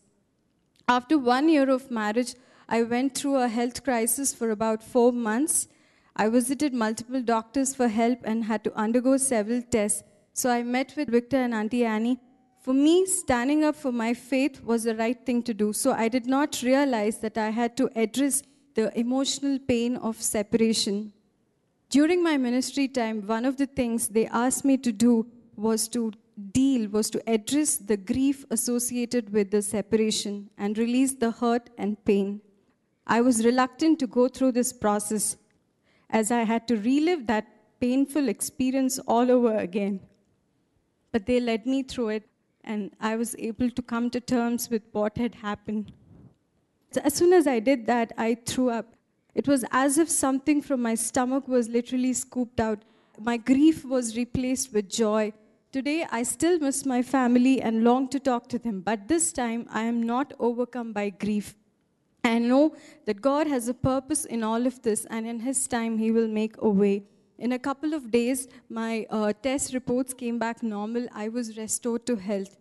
After 0.88 1.16
one 1.18 1.48
year 1.48 1.70
of 1.70 1.90
marriage, 1.90 2.34
I 2.68 2.82
went 2.82 3.16
through 3.16 3.36
a 3.36 3.48
health 3.48 3.82
crisis 3.82 4.34
for 4.34 4.50
about 4.50 4.82
four 4.82 5.12
months. 5.12 5.68
I 6.16 6.28
visited 6.28 6.74
multiple 6.74 7.22
doctors 7.22 7.74
for 7.74 7.88
help 7.88 8.18
and 8.24 8.44
had 8.44 8.64
to 8.64 8.76
undergo 8.76 9.16
several 9.16 9.62
tests. 9.62 10.02
So 10.32 10.50
I 10.50 10.62
met 10.62 10.94
with 10.96 11.08
Victor 11.08 11.36
and 11.36 11.54
Auntie 11.54 11.84
Annie. 11.84 12.18
For 12.60 12.74
me, 12.74 13.06
standing 13.06 13.64
up 13.64 13.74
for 13.74 13.90
my 13.90 14.12
faith 14.12 14.62
was 14.62 14.84
the 14.84 14.94
right 14.94 15.24
thing 15.24 15.42
to 15.44 15.54
do. 15.54 15.72
So 15.72 15.92
I 15.92 16.08
did 16.08 16.26
not 16.26 16.62
realize 16.62 17.18
that 17.18 17.38
I 17.38 17.50
had 17.50 17.76
to 17.78 17.88
address 17.96 18.42
the 18.74 18.96
emotional 18.98 19.58
pain 19.58 19.96
of 19.96 20.20
separation. 20.20 21.12
During 21.88 22.22
my 22.22 22.36
ministry 22.36 22.88
time, 22.88 23.26
one 23.26 23.44
of 23.44 23.56
the 23.56 23.66
things 23.66 24.08
they 24.08 24.26
asked 24.26 24.64
me 24.64 24.76
to 24.78 24.92
do 24.92 25.26
was 25.56 25.88
to 25.88 26.12
deal, 26.52 26.88
was 26.88 27.10
to 27.10 27.22
address 27.28 27.76
the 27.76 27.96
grief 27.96 28.44
associated 28.50 29.32
with 29.32 29.50
the 29.50 29.60
separation 29.60 30.50
and 30.56 30.78
release 30.78 31.14
the 31.14 31.30
hurt 31.30 31.68
and 31.76 32.02
pain. 32.04 32.40
I 33.06 33.20
was 33.20 33.44
reluctant 33.44 33.98
to 33.98 34.06
go 34.06 34.28
through 34.28 34.52
this 34.52 34.72
process 34.72 35.36
as 36.08 36.30
I 36.30 36.44
had 36.44 36.66
to 36.68 36.76
relive 36.76 37.26
that 37.26 37.46
painful 37.80 38.28
experience 38.28 38.98
all 39.00 39.30
over 39.30 39.56
again. 39.56 40.00
But 41.12 41.26
they 41.26 41.40
led 41.40 41.66
me 41.66 41.82
through 41.82 42.10
it, 42.10 42.28
and 42.62 42.92
I 43.00 43.16
was 43.16 43.34
able 43.38 43.70
to 43.70 43.82
come 43.82 44.10
to 44.10 44.20
terms 44.20 44.70
with 44.70 44.82
what 44.92 45.18
had 45.18 45.34
happened. 45.36 45.92
So 46.92 47.00
as 47.04 47.14
soon 47.14 47.32
as 47.32 47.46
I 47.46 47.60
did 47.60 47.86
that, 47.86 48.12
I 48.18 48.36
threw 48.46 48.70
up. 48.70 48.94
It 49.34 49.46
was 49.46 49.64
as 49.70 49.96
if 49.96 50.10
something 50.10 50.60
from 50.60 50.82
my 50.82 50.96
stomach 50.96 51.46
was 51.46 51.68
literally 51.68 52.12
scooped 52.12 52.58
out. 52.58 52.82
My 53.18 53.36
grief 53.36 53.84
was 53.84 54.16
replaced 54.16 54.72
with 54.72 54.88
joy. 54.88 55.32
Today, 55.70 56.04
I 56.10 56.24
still 56.24 56.58
miss 56.58 56.84
my 56.84 57.00
family 57.00 57.62
and 57.62 57.84
long 57.84 58.08
to 58.08 58.18
talk 58.18 58.48
to 58.48 58.58
them, 58.58 58.80
but 58.80 59.06
this 59.06 59.32
time 59.32 59.66
I 59.70 59.82
am 59.82 60.02
not 60.02 60.32
overcome 60.40 60.92
by 60.92 61.10
grief. 61.10 61.54
I 62.24 62.38
know 62.40 62.74
that 63.06 63.22
God 63.22 63.46
has 63.46 63.68
a 63.68 63.74
purpose 63.74 64.24
in 64.24 64.42
all 64.42 64.66
of 64.66 64.82
this, 64.82 65.06
and 65.10 65.28
in 65.28 65.38
His 65.38 65.68
time, 65.68 65.96
He 65.98 66.10
will 66.10 66.26
make 66.26 66.56
a 66.58 66.68
way. 66.68 67.04
In 67.38 67.52
a 67.52 67.58
couple 67.58 67.94
of 67.94 68.10
days, 68.10 68.48
my 68.68 69.06
uh, 69.10 69.32
test 69.32 69.72
reports 69.72 70.12
came 70.12 70.38
back 70.38 70.62
normal. 70.62 71.06
I 71.12 71.28
was 71.28 71.56
restored 71.56 72.04
to 72.06 72.16
health. 72.16 72.56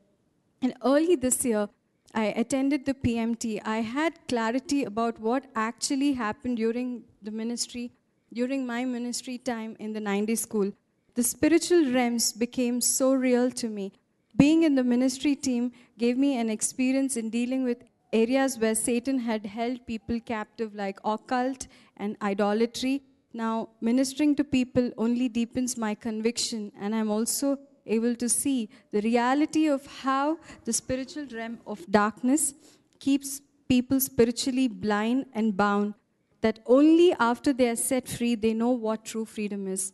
And 0.62 0.76
early 0.86 1.16
this 1.16 1.44
year, 1.44 1.68
I 2.14 2.26
attended 2.26 2.86
the 2.86 2.94
PMT. 2.94 3.62
I 3.66 3.78
had 3.78 4.14
clarity 4.28 4.84
about 4.84 5.20
what 5.20 5.46
actually 5.56 6.14
happened 6.14 6.58
during 6.58 7.04
the 7.22 7.32
ministry, 7.32 7.92
during 8.34 8.66
my 8.66 8.86
ministry 8.86 9.38
time 9.38 9.76
in 9.80 9.94
the 9.94 10.00
nine 10.00 10.26
days 10.26 10.42
school. 10.42 10.72
The 11.16 11.24
spiritual 11.24 11.92
realms 11.92 12.32
became 12.34 12.82
so 12.82 13.14
real 13.14 13.52
to 13.52 13.68
me. 13.68 13.94
Being 14.38 14.64
in 14.64 14.76
the 14.76 14.84
ministry 14.84 15.36
team 15.36 15.72
gave 15.98 16.18
me 16.18 16.38
an 16.38 16.50
experience 16.50 17.18
in 17.18 17.30
dealing 17.30 17.64
with 17.64 17.84
areas 18.14 18.58
where 18.58 18.76
Satan 18.76 19.20
had 19.20 19.46
held 19.46 19.86
people 19.86 20.20
captive, 20.20 20.74
like 20.74 21.00
occult 21.04 21.68
and 21.98 22.16
idolatry. 22.22 23.04
Now, 23.34 23.70
ministering 23.82 24.36
to 24.36 24.44
people 24.44 24.92
only 24.98 25.30
deepens 25.30 25.78
my 25.78 25.94
conviction, 25.94 26.72
and 26.80 26.96
I'm 26.96 27.12
also 27.12 27.60
able 27.90 28.16
to 28.16 28.30
see 28.30 28.70
the 28.92 29.02
reality 29.02 29.68
of 29.68 29.86
how 30.04 30.38
the 30.66 30.74
spiritual 30.74 31.26
realm 31.34 31.60
of 31.66 31.86
darkness 31.90 32.54
keeps 33.00 33.42
people 33.68 34.00
spiritually 34.00 34.68
blind 34.68 35.26
and 35.34 35.56
bound, 35.56 35.94
that 36.42 36.60
only 36.66 37.14
after 37.20 37.52
they 37.54 37.70
are 37.70 37.76
set 37.76 38.08
free 38.08 38.36
they 38.36 38.54
know 38.54 38.70
what 38.70 39.06
true 39.06 39.26
freedom 39.26 39.68
is. 39.68 39.94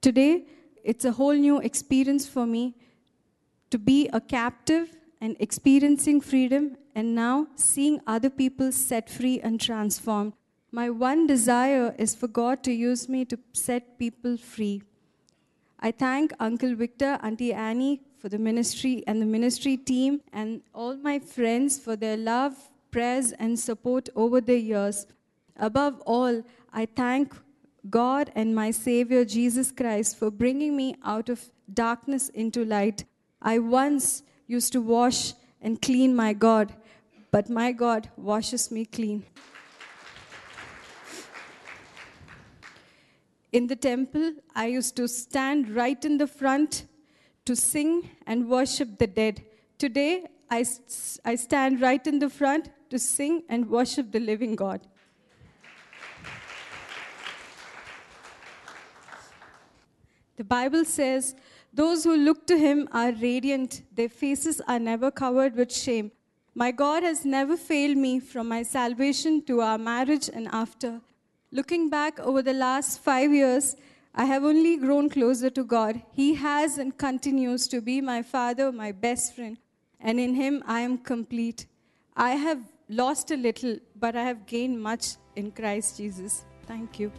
Today, 0.00 0.46
it's 0.82 1.04
a 1.04 1.12
whole 1.12 1.34
new 1.34 1.58
experience 1.60 2.26
for 2.26 2.46
me 2.46 2.74
to 3.70 3.78
be 3.78 4.08
a 4.12 4.20
captive 4.20 4.96
and 5.20 5.36
experiencing 5.38 6.20
freedom, 6.20 6.76
and 6.94 7.14
now 7.14 7.46
seeing 7.54 8.00
other 8.06 8.28
people 8.28 8.72
set 8.72 9.08
free 9.08 9.40
and 9.40 9.60
transformed. 9.60 10.32
My 10.72 10.90
one 10.90 11.26
desire 11.26 11.94
is 11.98 12.14
for 12.14 12.26
God 12.26 12.64
to 12.64 12.72
use 12.72 13.08
me 13.08 13.24
to 13.26 13.38
set 13.52 13.98
people 13.98 14.36
free. 14.36 14.82
I 15.84 15.90
thank 15.90 16.32
Uncle 16.38 16.76
Victor, 16.76 17.18
Auntie 17.24 17.52
Annie 17.52 18.02
for 18.20 18.28
the 18.28 18.38
ministry 18.38 19.02
and 19.08 19.20
the 19.20 19.26
ministry 19.26 19.76
team, 19.76 20.20
and 20.32 20.62
all 20.72 20.96
my 20.96 21.18
friends 21.18 21.76
for 21.76 21.96
their 21.96 22.16
love, 22.16 22.54
prayers, 22.92 23.32
and 23.32 23.58
support 23.58 24.08
over 24.14 24.40
the 24.40 24.56
years. 24.56 25.08
Above 25.56 26.00
all, 26.06 26.44
I 26.72 26.86
thank 26.86 27.34
God 27.90 28.30
and 28.36 28.54
my 28.54 28.70
Savior 28.70 29.24
Jesus 29.24 29.72
Christ 29.72 30.16
for 30.16 30.30
bringing 30.30 30.76
me 30.76 30.94
out 31.04 31.28
of 31.28 31.50
darkness 31.74 32.28
into 32.28 32.64
light. 32.64 33.04
I 33.40 33.58
once 33.58 34.22
used 34.46 34.72
to 34.74 34.80
wash 34.80 35.34
and 35.60 35.82
clean 35.82 36.14
my 36.14 36.32
God, 36.32 36.72
but 37.32 37.50
my 37.50 37.72
God 37.72 38.08
washes 38.16 38.70
me 38.70 38.84
clean. 38.84 39.24
In 43.52 43.66
the 43.66 43.76
temple, 43.76 44.32
I 44.54 44.66
used 44.68 44.96
to 44.96 45.06
stand 45.06 45.68
right 45.68 46.02
in 46.06 46.16
the 46.16 46.26
front 46.26 46.86
to 47.44 47.54
sing 47.54 48.10
and 48.26 48.48
worship 48.48 48.98
the 48.98 49.06
dead. 49.06 49.44
Today, 49.76 50.26
I, 50.50 50.64
I 51.24 51.34
stand 51.34 51.82
right 51.82 52.04
in 52.06 52.18
the 52.18 52.30
front 52.30 52.70
to 52.88 52.98
sing 52.98 53.42
and 53.50 53.68
worship 53.68 54.10
the 54.10 54.20
living 54.20 54.56
God. 54.56 54.80
The 60.36 60.44
Bible 60.44 60.86
says, 60.86 61.34
Those 61.74 62.04
who 62.04 62.16
look 62.16 62.46
to 62.46 62.58
him 62.58 62.88
are 62.90 63.12
radiant, 63.12 63.82
their 63.94 64.08
faces 64.08 64.62
are 64.66 64.78
never 64.78 65.10
covered 65.10 65.54
with 65.56 65.70
shame. 65.70 66.10
My 66.54 66.70
God 66.70 67.02
has 67.02 67.26
never 67.26 67.58
failed 67.58 67.98
me 67.98 68.18
from 68.18 68.48
my 68.48 68.62
salvation 68.62 69.44
to 69.44 69.60
our 69.60 69.76
marriage 69.76 70.30
and 70.32 70.48
after. 70.52 71.02
Looking 71.54 71.90
back 71.90 72.18
over 72.18 72.40
the 72.40 72.54
last 72.54 73.00
five 73.00 73.30
years, 73.30 73.76
I 74.14 74.24
have 74.24 74.42
only 74.42 74.78
grown 74.78 75.10
closer 75.10 75.50
to 75.50 75.62
God. 75.62 76.00
He 76.12 76.34
has 76.36 76.78
and 76.78 76.96
continues 76.96 77.68
to 77.68 77.82
be 77.82 78.00
my 78.00 78.22
father, 78.22 78.72
my 78.72 78.90
best 78.90 79.36
friend, 79.36 79.58
and 80.00 80.18
in 80.18 80.34
him 80.34 80.62
I 80.66 80.80
am 80.80 80.96
complete. 80.96 81.66
I 82.16 82.30
have 82.30 82.62
lost 82.88 83.30
a 83.30 83.36
little, 83.36 83.76
but 83.96 84.16
I 84.16 84.22
have 84.22 84.46
gained 84.46 84.82
much 84.82 85.16
in 85.36 85.50
Christ 85.50 85.98
Jesus. 85.98 86.46
Thank 86.66 86.98
you. 86.98 87.12